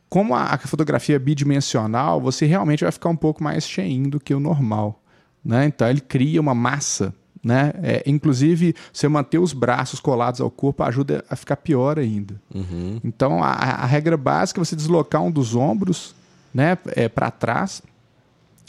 [0.09, 4.19] Como a, a fotografia é bidimensional, você realmente vai ficar um pouco mais cheinho do
[4.19, 5.01] que o normal.
[5.43, 5.65] Né?
[5.65, 7.13] Então ele cria uma massa.
[7.43, 7.71] Né?
[7.81, 12.35] É, inclusive, você manter os braços colados ao corpo ajuda a ficar pior ainda.
[12.53, 12.99] Uhum.
[13.03, 16.13] Então, a, a, regra básica é você deslocar um dos ombros
[16.53, 17.81] né, é, para trás,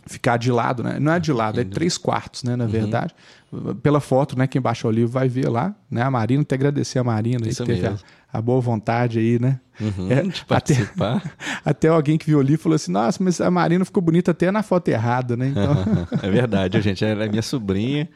[0.08, 0.98] ficar de lado, né?
[0.98, 2.56] Não é de lado, é três quartos, né?
[2.56, 2.70] Na uhum.
[2.70, 3.14] verdade.
[3.82, 4.46] Pela foto, né?
[4.46, 6.02] Quem baixou o livro vai ver lá, né?
[6.02, 7.96] A Marina, até agradecer a Marina aí, que teve a,
[8.32, 9.60] a, boa vontade aí, né?
[9.80, 11.16] Uhum, é, de participar.
[11.16, 11.30] Até,
[11.70, 14.50] até, alguém que viu o livro falou assim: nossa, mas a Marina ficou bonita até
[14.50, 15.48] na foto errada, né?
[15.48, 15.74] Então...
[16.22, 17.04] é verdade, gente.
[17.04, 18.08] Ela é minha sobrinha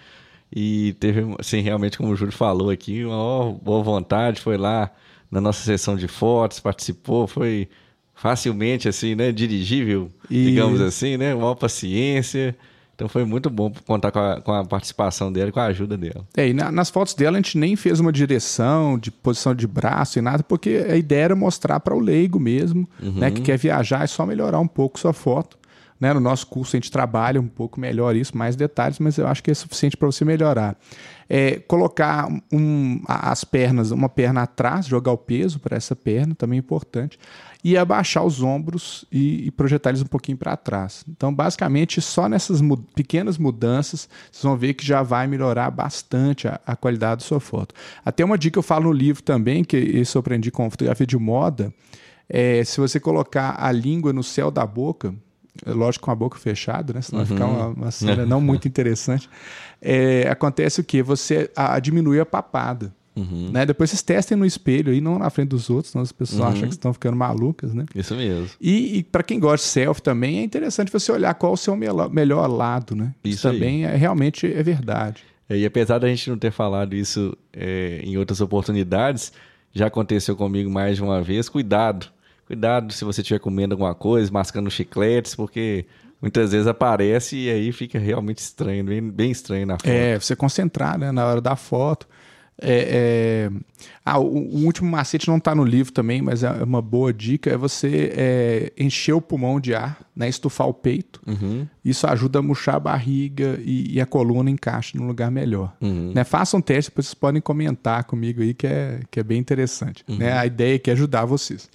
[0.55, 4.91] e teve, assim, realmente, como o Júlio falou aqui, uma boa vontade, foi lá
[5.31, 7.69] na nossa sessão de fotos, participou, foi
[8.23, 10.45] facilmente assim, né, dirigível, e...
[10.45, 12.57] digamos assim, né, uma paciência.
[12.95, 15.97] Então foi muito bom contar com a, com a, participação dela e com a ajuda
[15.97, 16.25] dela.
[16.37, 19.67] É, e na, nas fotos dela a gente nem fez uma direção de posição de
[19.67, 23.11] braço e nada, porque a ideia era mostrar para o leigo mesmo, uhum.
[23.15, 25.59] né, que quer viajar, é só melhorar um pouco sua foto.
[26.03, 29.29] Né, no nosso curso a gente trabalha um pouco melhor isso, mais detalhes, mas eu
[29.29, 30.77] acho que é suficiente para você melhorar.
[31.29, 36.57] É, colocar um, as pernas, uma perna atrás, jogar o peso para essa perna, também
[36.57, 37.17] é importante
[37.63, 41.05] e abaixar os ombros e, e projetar eles um pouquinho para trás.
[41.09, 42.61] Então, basicamente, só nessas
[42.97, 47.39] pequenas mudanças, vocês vão ver que já vai melhorar bastante a, a, qualidade da sua
[47.39, 47.77] foto.
[48.05, 51.07] Até uma dica que eu falo no livro também, que isso eu aprendi com fotografia
[51.07, 51.73] de moda,
[52.29, 55.15] é se você colocar a língua no céu da boca,
[55.67, 57.03] lógico com a boca fechada, né?
[57.03, 57.27] Senão uhum.
[57.27, 59.29] vai ficar uma, uma cena não muito interessante.
[59.81, 61.03] É, acontece o que?
[61.03, 62.93] Você a, a diminui a papada.
[63.15, 63.51] Uhum.
[63.53, 63.67] Né?
[63.67, 66.47] Depois vocês testem no espelho e não na frente dos outros, senão as pessoas uhum.
[66.47, 67.85] acham que estão ficando malucas, né?
[67.95, 68.49] Isso mesmo.
[68.61, 71.57] E, e para quem gosta de selfie também, é interessante você olhar qual é o
[71.57, 73.13] seu melhor, melhor lado, né?
[73.23, 75.25] Isso, isso também é, realmente é verdade.
[75.49, 79.33] É, e apesar da gente não ter falado isso é, em outras oportunidades,
[79.75, 81.49] já aconteceu comigo mais de uma vez.
[81.49, 82.07] Cuidado,
[82.47, 85.87] cuidado se você estiver comendo alguma coisa, mascando chicletes, porque
[86.21, 89.89] muitas vezes aparece e aí fica realmente estranho, bem, bem estranho na foto.
[89.89, 92.07] É, você concentrar né, na hora da foto.
[92.61, 93.51] É, é...
[94.05, 97.51] Ah, o, o, último macete não está no livro também, mas é uma boa dica:
[97.51, 101.21] é você é, encher o pulmão de ar, né, estufar o peito.
[101.27, 101.67] Uhum.
[101.85, 105.75] Isso ajuda a murchar a barriga e, e a coluna encaixa no lugar melhor.
[105.81, 106.13] Uhum.
[106.15, 109.39] Né, façam um teste, depois vocês podem comentar comigo aí, que é, que é bem
[109.39, 110.05] interessante.
[110.07, 110.19] Uhum.
[110.19, 111.69] Né, a ideia é que é ajudar vocês.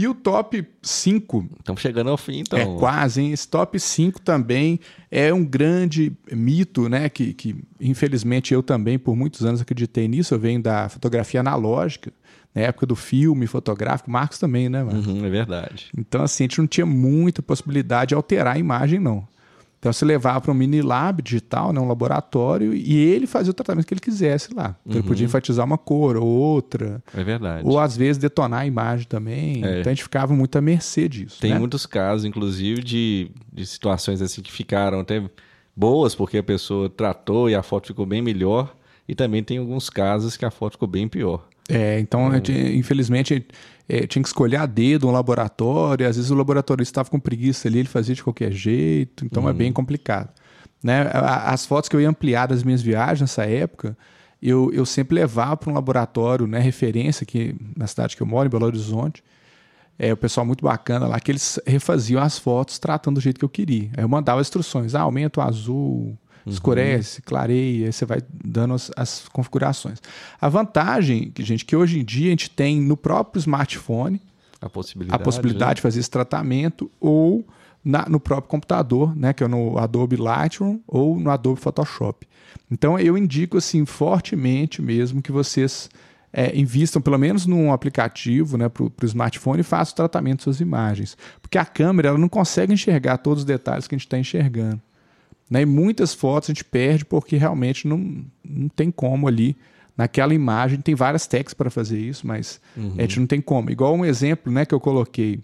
[0.00, 1.46] E o top 5.
[1.58, 2.58] Estamos chegando ao fim, então.
[2.58, 3.32] É quase, hein?
[3.32, 7.10] Esse top 5 também é um grande mito, né?
[7.10, 10.32] Que, que, infelizmente, eu também, por muitos anos, acreditei nisso.
[10.32, 12.10] Eu venho da fotografia analógica,
[12.54, 14.10] na época do filme fotográfico.
[14.10, 15.06] Marcos também, né, mano?
[15.06, 15.90] Uhum, é verdade.
[15.94, 19.28] Então, assim, a gente não tinha muita possibilidade de alterar a imagem, não.
[19.80, 23.54] Então você levava para um mini lab digital, né, um laboratório, e ele fazia o
[23.54, 24.76] tratamento que ele quisesse lá.
[24.84, 24.98] Então uhum.
[24.98, 27.02] ele podia enfatizar uma cor ou outra.
[27.16, 27.66] É verdade.
[27.66, 29.64] Ou às vezes detonar a imagem também.
[29.64, 29.80] É.
[29.80, 31.40] Então a gente ficava muito à mercê disso.
[31.40, 31.58] Tem né?
[31.58, 35.22] muitos casos, inclusive, de, de situações assim que ficaram até
[35.74, 38.76] boas, porque a pessoa tratou e a foto ficou bem melhor.
[39.08, 41.48] E também tem alguns casos que a foto ficou bem pior.
[41.70, 42.54] É, então, então...
[42.54, 43.46] Gente, infelizmente,
[43.90, 47.66] é, tinha que escolher a dedo um laboratório, às vezes o laboratorista estava com preguiça
[47.66, 49.48] ali, ele fazia de qualquer jeito, então uhum.
[49.48, 50.30] é bem complicado.
[50.82, 51.10] Né?
[51.12, 53.98] As fotos que eu ia ampliar das minhas viagens nessa época,
[54.40, 58.46] eu, eu sempre levava para um laboratório, né, referência aqui na cidade que eu moro,
[58.46, 59.24] em Belo Horizonte,
[59.98, 63.44] é, o pessoal muito bacana lá, que eles refaziam as fotos tratando do jeito que
[63.44, 63.90] eu queria.
[63.96, 66.52] Aí eu mandava instruções, ah, aumenta o azul, Uhum.
[66.52, 69.98] Escurece, clareia, aí você vai dando as, as, configurações.
[70.40, 74.20] A vantagem, gente, que hoje em dia a gente tem no próprio smartphone
[74.60, 75.74] a possibilidade, a possibilidade né?
[75.74, 77.44] de fazer esse tratamento ou
[77.84, 82.26] na, no próprio computador, né, que é no Adobe Lightroom ou no Adobe Photoshop.
[82.70, 85.88] Então eu indico assim fortemente mesmo que vocês
[86.32, 90.44] é, invistam pelo menos num aplicativo né, para o smartphone e façam o tratamento de
[90.44, 91.16] suas imagens.
[91.40, 94.80] Porque a câmera ela não consegue enxergar todos os detalhes que a gente está enxergando.
[95.50, 95.62] Né?
[95.62, 99.56] E muitas fotos a gente perde porque realmente não, não tem como ali.
[99.96, 102.94] Naquela imagem, tem várias técnicas para fazer isso, mas uhum.
[102.96, 103.70] a gente não tem como.
[103.70, 105.40] Igual um exemplo né, que eu coloquei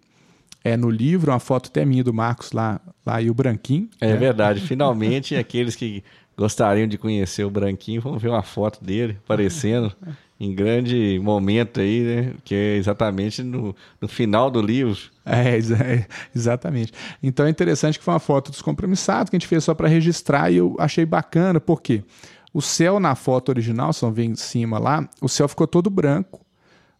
[0.64, 3.90] é, no livro, uma foto até minha do Marcos lá, lá e o Branquinho.
[4.01, 4.16] É né?
[4.16, 4.61] verdade.
[4.66, 6.03] Finalmente, aqueles que
[6.37, 9.95] gostariam de conhecer o Branquinho, vão ver uma foto dele aparecendo
[10.38, 12.35] em grande momento aí, né?
[12.44, 14.99] Que é exatamente no, no final do livro.
[15.25, 16.93] É, é, exatamente.
[17.22, 20.51] Então é interessante que foi uma foto descompromissada que a gente fez só para registrar
[20.51, 22.05] e eu achei bacana, porque
[22.53, 25.91] o céu na foto original, se não vê em cima lá, o céu ficou todo
[25.91, 26.41] branco,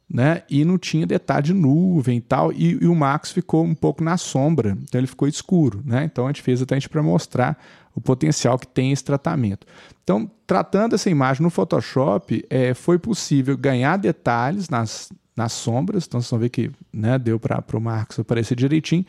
[0.09, 0.43] né?
[0.51, 4.05] E não tinha detalhe de nuvem e tal, e, e o Max ficou um pouco
[4.05, 6.05] na sombra, então ele ficou escuro, né?
[6.05, 7.59] Então a gente fez até para mostrar
[7.97, 9.67] o potencial que tem esse tratamento.
[10.05, 16.21] Então, tratando essa imagem no Photoshop, é, foi possível ganhar detalhes nas, nas sombras, então
[16.21, 19.05] vocês vão ver que né, deu para o Marcos aparecer direitinho,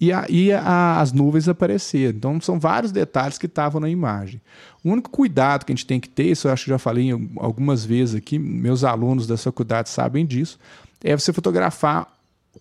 [0.00, 2.16] e, a, e a, as nuvens apareceram.
[2.16, 4.40] Então são vários detalhes que estavam na imagem.
[4.84, 7.10] O único cuidado que a gente tem que ter, isso eu acho que já falei
[7.36, 10.56] algumas vezes aqui, meus alunos da faculdade sabem disso,
[11.02, 12.06] é você fotografar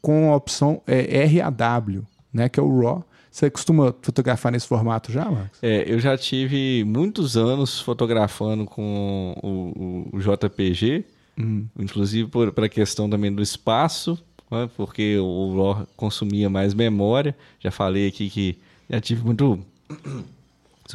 [0.02, 2.04] com a opção é, RAW,
[2.34, 3.06] né, que é o RAW.
[3.38, 5.60] Você costuma fotografar nesse formato já, Marcos?
[5.62, 11.06] É, eu já tive muitos anos fotografando com o, o, o JPG,
[11.38, 11.68] Uhum.
[11.78, 14.18] Inclusive para a questão também do espaço,
[14.50, 14.68] né?
[14.76, 17.36] porque o RAW consumia mais memória.
[17.60, 18.58] Já falei aqui que
[18.90, 19.60] já tive muito,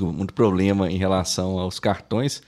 [0.01, 2.43] muito problema em relação aos cartões,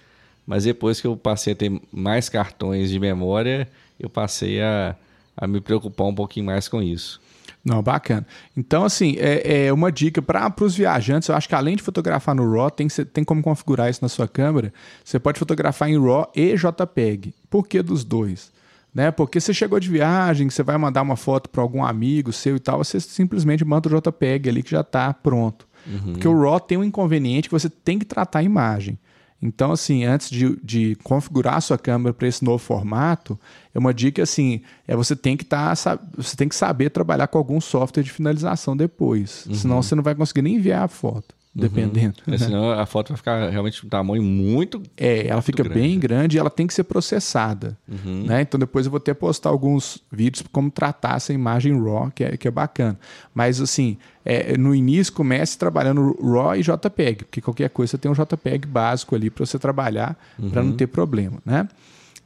[0.45, 3.69] mas depois que eu passei a ter mais cartões de memória,
[3.99, 4.97] eu passei a,
[5.37, 7.21] a me preocupar um pouquinho mais com isso.
[7.65, 8.27] Não, bacana.
[8.55, 11.29] Então, assim, é, é uma dica para os viajantes.
[11.29, 14.29] Eu acho que além de fotografar no RAW, tem, tem como configurar isso na sua
[14.29, 14.73] câmera.
[15.03, 17.35] Você pode fotografar em RAW e JPEG.
[17.49, 18.53] Por que dos dois?
[18.95, 19.11] Né?
[19.11, 22.61] Porque você chegou de viagem, você vai mandar uma foto para algum amigo seu e
[22.61, 25.67] tal, você simplesmente manda o JPEG ali que já está pronto.
[25.87, 26.13] Uhum.
[26.13, 28.99] Porque o RAW tem um inconveniente que você tem que tratar a imagem.
[29.47, 33.39] Então, assim, antes de, de configurar a sua câmera para esse novo formato,
[33.75, 35.75] é uma dica assim, é você tem que tá,
[36.17, 39.45] você tem que saber trabalhar com algum software de finalização depois.
[39.45, 39.55] Uhum.
[39.55, 41.35] Senão você não vai conseguir nem enviar a foto.
[41.55, 41.63] Uhum.
[41.63, 42.15] dependendo.
[42.27, 42.35] Uhum.
[42.35, 44.83] É, senão a foto vai ficar realmente um tamanho muito.
[44.97, 45.81] É, ela fica grande.
[45.81, 47.79] bem grande e ela tem que ser processada.
[47.89, 48.25] Uhum.
[48.27, 48.43] Né?
[48.43, 52.37] Então depois eu vou até postar alguns vídeos como tratar essa imagem RAW, que é,
[52.37, 52.99] que é bacana.
[53.33, 58.11] Mas assim, é, no início comece trabalhando RAW e JPEG, porque qualquer coisa você tem
[58.11, 60.51] um JPEG básico ali para você trabalhar uhum.
[60.51, 61.39] para não ter problema.
[61.47, 61.69] Né?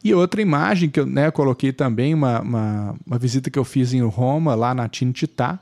[0.02, 3.92] E outra imagem que eu né, coloquei também, uma, uma, uma, visita que eu fiz
[3.92, 5.58] em Roma, lá na Tinitá,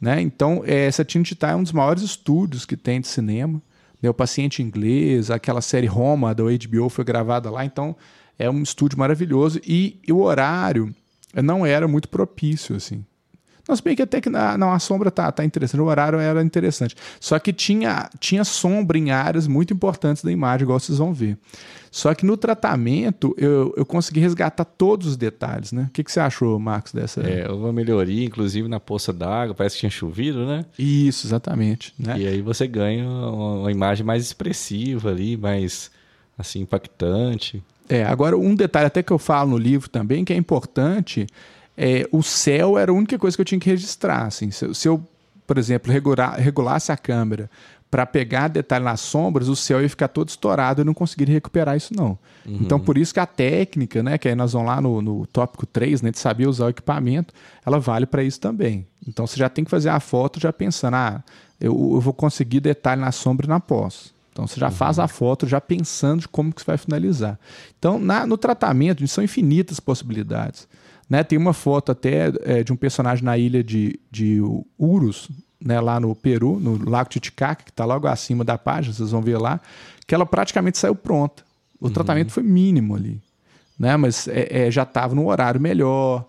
[0.00, 0.20] né?
[0.20, 3.60] Então, é, essa Tinitá é um dos maiores estúdios que tem de cinema.
[4.02, 7.96] Meu paciente inglês, aquela série Roma da HBO foi gravada lá, então
[8.38, 10.94] é um estúdio maravilhoso e, e o horário
[11.34, 13.04] não era muito propício assim.
[13.68, 16.42] Nós bem que até que na, não, a sombra tá, tá interessante, o horário era
[16.42, 16.96] interessante.
[17.20, 21.36] Só que tinha, tinha sombra em áreas muito importantes da imagem, igual vocês vão ver.
[21.90, 25.86] Só que no tratamento eu, eu consegui resgatar todos os detalhes, né?
[25.88, 27.20] O que, que você achou, Marcos, dessa?
[27.20, 30.64] É, uma melhoria, inclusive na poça d'água, parece que tinha chovido, né?
[30.78, 31.92] Isso, exatamente.
[31.98, 32.18] Né?
[32.18, 35.90] E aí você ganha uma, uma imagem mais expressiva ali, mais
[36.38, 37.62] assim, impactante.
[37.88, 41.26] É, agora um detalhe até que eu falo no livro também, que é importante
[41.78, 44.26] é, o céu era a única coisa que eu tinha que registrar.
[44.26, 44.50] Assim.
[44.50, 45.00] Se, se eu,
[45.46, 47.48] por exemplo, regular, regulasse a câmera
[47.88, 51.34] para pegar detalhe nas sombras, o céu ia ficar todo estourado e eu não conseguiria
[51.34, 52.18] recuperar isso, não.
[52.44, 52.58] Uhum.
[52.60, 55.64] Então, por isso que a técnica, né, que aí nós vamos lá no, no tópico
[55.64, 57.32] 3, né, de saber usar o equipamento,
[57.64, 58.86] ela vale para isso também.
[59.06, 61.22] Então, você já tem que fazer a foto já pensando, ah,
[61.60, 64.12] eu, eu vou conseguir detalhe na sombra e na pós.
[64.38, 64.72] Então você já uhum.
[64.72, 67.36] faz a foto já pensando de como que você vai finalizar.
[67.76, 70.68] Então na, no tratamento são infinitas possibilidades.
[71.08, 71.24] Né?
[71.24, 74.40] Tem uma foto até é, de um personagem na ilha de, de
[74.78, 75.28] Urus,
[75.60, 79.20] né, lá no Peru, no Lago Titicaca, que está logo acima da página, vocês vão
[79.20, 79.60] ver lá,
[80.06, 81.42] que ela praticamente saiu pronta.
[81.80, 81.92] O uhum.
[81.92, 83.20] tratamento foi mínimo ali.
[83.78, 83.96] Né?
[83.96, 86.26] Mas é, é, já estava no horário melhor,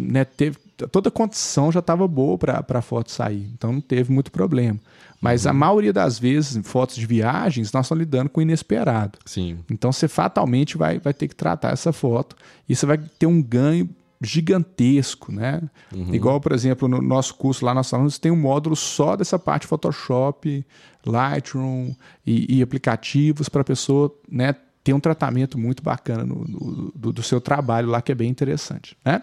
[0.00, 0.24] né?
[0.24, 0.58] teve,
[0.90, 4.78] toda a condição já estava boa para a foto sair, então não teve muito problema.
[5.20, 5.52] Mas uhum.
[5.52, 9.18] a maioria das vezes, em fotos de viagens, nós estamos lidando com o inesperado.
[9.24, 9.58] Sim.
[9.70, 12.36] Então você fatalmente vai, vai ter que tratar essa foto
[12.68, 13.88] e você vai ter um ganho
[14.22, 15.62] gigantesco, né?
[15.92, 16.14] Uhum.
[16.14, 19.66] Igual, por exemplo, no nosso curso lá nós falamos tem um módulo só dessa parte
[19.66, 20.64] Photoshop,
[21.04, 21.94] Lightroom
[22.26, 24.54] e, e aplicativos para a pessoa, né?
[24.84, 28.28] Ter um tratamento muito bacana no, no do, do, seu trabalho lá, que é bem
[28.28, 29.22] interessante, né?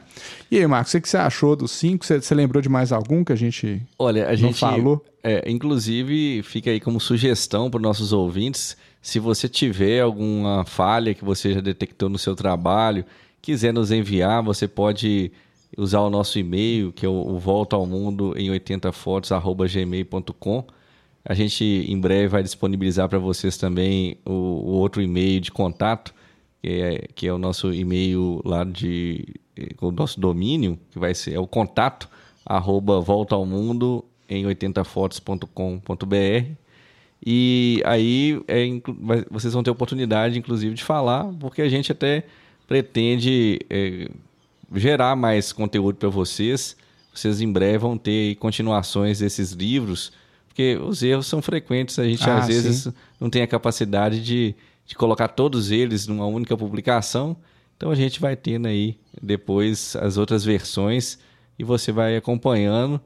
[0.49, 2.05] E aí, Marcos, o que você achou dos cinco?
[2.05, 5.03] Você, você lembrou de mais algum que a gente Olha, a gente falou?
[5.21, 11.13] É, inclusive, fica aí como sugestão para os nossos ouvintes, se você tiver alguma falha
[11.13, 13.05] que você já detectou no seu trabalho
[13.41, 15.31] quiser nos enviar, você pode
[15.77, 20.65] usar o nosso e-mail, que é o, volta ao mundo em 80 fotos@gmail.com.
[21.23, 26.13] A gente em breve vai disponibilizar para vocês também o, o outro e-mail de contato,
[26.61, 29.25] que é, que é o nosso e-mail lá de
[29.81, 32.09] o nosso domínio, que vai ser é o contato
[32.45, 36.51] arroba volta ao mundo em 80fotos.com.br.
[37.25, 38.65] E aí é,
[39.29, 42.23] vocês vão ter oportunidade, inclusive, de falar, porque a gente até
[42.69, 44.07] pretende é,
[44.75, 46.77] gerar mais conteúdo para vocês.
[47.11, 50.13] Vocês em breve vão ter continuações desses livros,
[50.47, 51.97] porque os erros são frequentes.
[51.97, 52.93] A gente ah, às vezes sim.
[53.19, 54.53] não tem a capacidade de,
[54.85, 57.35] de colocar todos eles numa única publicação.
[57.75, 61.17] Então a gente vai tendo aí depois as outras versões
[61.57, 63.01] e você vai acompanhando.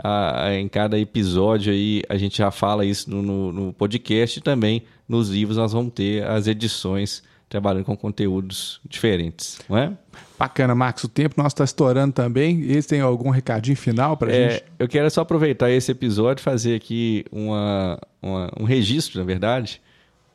[0.00, 4.42] A, em cada episódio aí a gente já fala isso no, no, no podcast e
[4.42, 9.92] também nos livros nós vamos ter as edições trabalhando com conteúdos diferentes, não é?
[10.38, 11.04] Bacana, Marcos.
[11.04, 12.60] O tempo nosso está estourando também.
[12.62, 14.64] Eles têm algum recadinho final para é, gente?
[14.78, 19.80] Eu quero só aproveitar esse episódio e fazer aqui uma, uma, um registro, na verdade,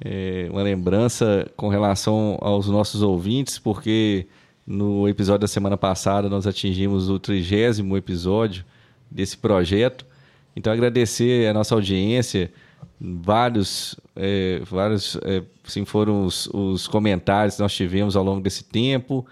[0.03, 4.25] é, uma lembrança com relação aos nossos ouvintes, porque
[4.65, 8.65] no episódio da semana passada nós atingimos o trigésimo episódio
[9.09, 10.05] desse projeto.
[10.55, 12.51] Então, agradecer a nossa audiência
[13.03, 18.63] vários, é, vários é, assim, foram os, os, comentários que nós tivemos ao longo desse
[18.63, 19.25] tempo.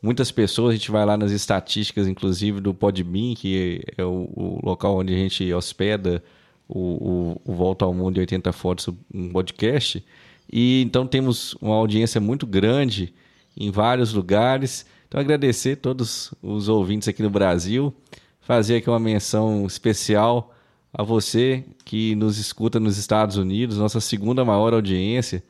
[0.00, 4.60] Muitas pessoas, a gente vai lá nas estatísticas, inclusive do Podbean, que é o, o
[4.62, 6.22] local onde a gente hospeda
[6.68, 10.04] o, o, o, Volta ao Mundo de 80 Fotos, um podcast.
[10.52, 13.12] E então temos uma audiência muito grande
[13.56, 14.86] em vários lugares.
[15.08, 17.92] Então agradecer todos os ouvintes aqui no Brasil,
[18.40, 20.55] fazer aqui uma menção especial
[20.98, 25.44] a você que nos escuta nos Estados Unidos, nossa segunda maior audiência,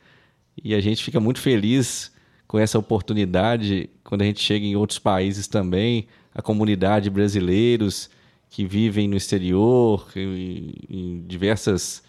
[0.61, 2.11] e a gente fica muito feliz
[2.49, 8.11] com essa oportunidade quando a gente chega em outros países também, a comunidade brasileiros
[8.51, 12.03] que vivem no exterior, em, em diversas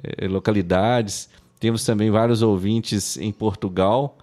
[0.00, 1.28] eh, localidades.
[1.58, 4.16] Temos também vários ouvintes em Portugal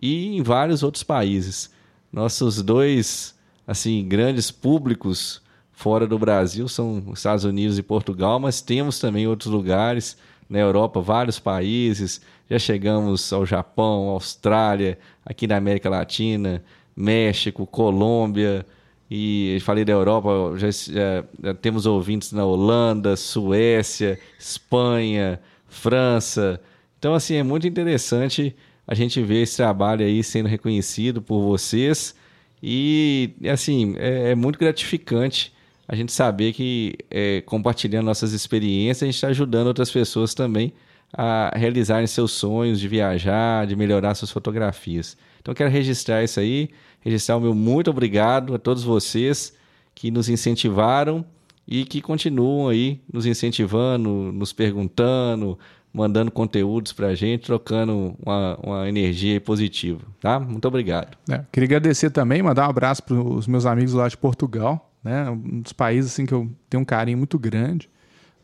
[0.00, 1.70] e em vários outros países.
[2.12, 3.34] Nossos dois
[3.66, 5.40] assim grandes públicos
[5.80, 10.14] fora do Brasil são Estados Unidos e Portugal, mas temos também outros lugares
[10.46, 12.20] na Europa, vários países.
[12.50, 16.62] Já chegamos ao Japão, Austrália, aqui na América Latina,
[16.94, 18.66] México, Colômbia.
[19.10, 26.60] E falei da Europa, já, já, já temos ouvintes na Holanda, Suécia, Espanha, França.
[26.98, 28.54] Então, assim, é muito interessante
[28.86, 32.14] a gente ver esse trabalho aí sendo reconhecido por vocês.
[32.62, 35.58] E, assim, é, é muito gratificante
[35.90, 40.72] a gente saber que é, compartilhando nossas experiências, a gente está ajudando outras pessoas também
[41.12, 45.16] a realizarem seus sonhos de viajar, de melhorar suas fotografias.
[45.40, 46.70] Então, quero registrar isso aí,
[47.00, 49.52] registrar o meu muito obrigado a todos vocês
[49.92, 51.24] que nos incentivaram
[51.66, 55.58] e que continuam aí nos incentivando, nos perguntando,
[55.92, 60.02] mandando conteúdos para a gente, trocando uma, uma energia positiva.
[60.20, 60.38] Tá?
[60.38, 61.18] Muito obrigado.
[61.28, 65.30] É, queria agradecer também, mandar um abraço para os meus amigos lá de Portugal, né?
[65.30, 67.88] Um dos países assim que eu tenho um carinho muito grande.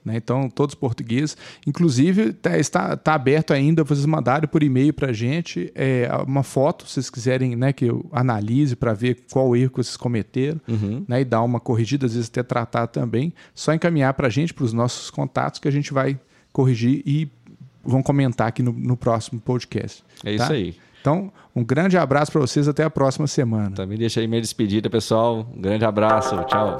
[0.06, 0.16] Né?
[0.16, 1.36] Então, todos portugueses.
[1.66, 6.44] Inclusive, tá, está tá aberto ainda, vocês mandarem por e-mail para a gente é, uma
[6.44, 10.60] foto, se vocês quiserem né, que eu analise para ver qual erro que vocês cometeram
[10.68, 11.04] uhum.
[11.08, 13.34] né, e dar uma corrigida, às vezes até tratar também.
[13.52, 16.16] Só encaminhar para a gente, para os nossos contatos, que a gente vai
[16.52, 17.28] corrigir e
[17.84, 20.04] vão comentar aqui no, no próximo podcast.
[20.24, 20.44] É tá?
[20.44, 20.76] isso aí.
[21.00, 23.74] Então, um grande abraço para vocês, até a próxima semana.
[23.74, 25.46] Também deixa aí minha despedida, pessoal.
[25.56, 26.76] Um grande abraço, tchau.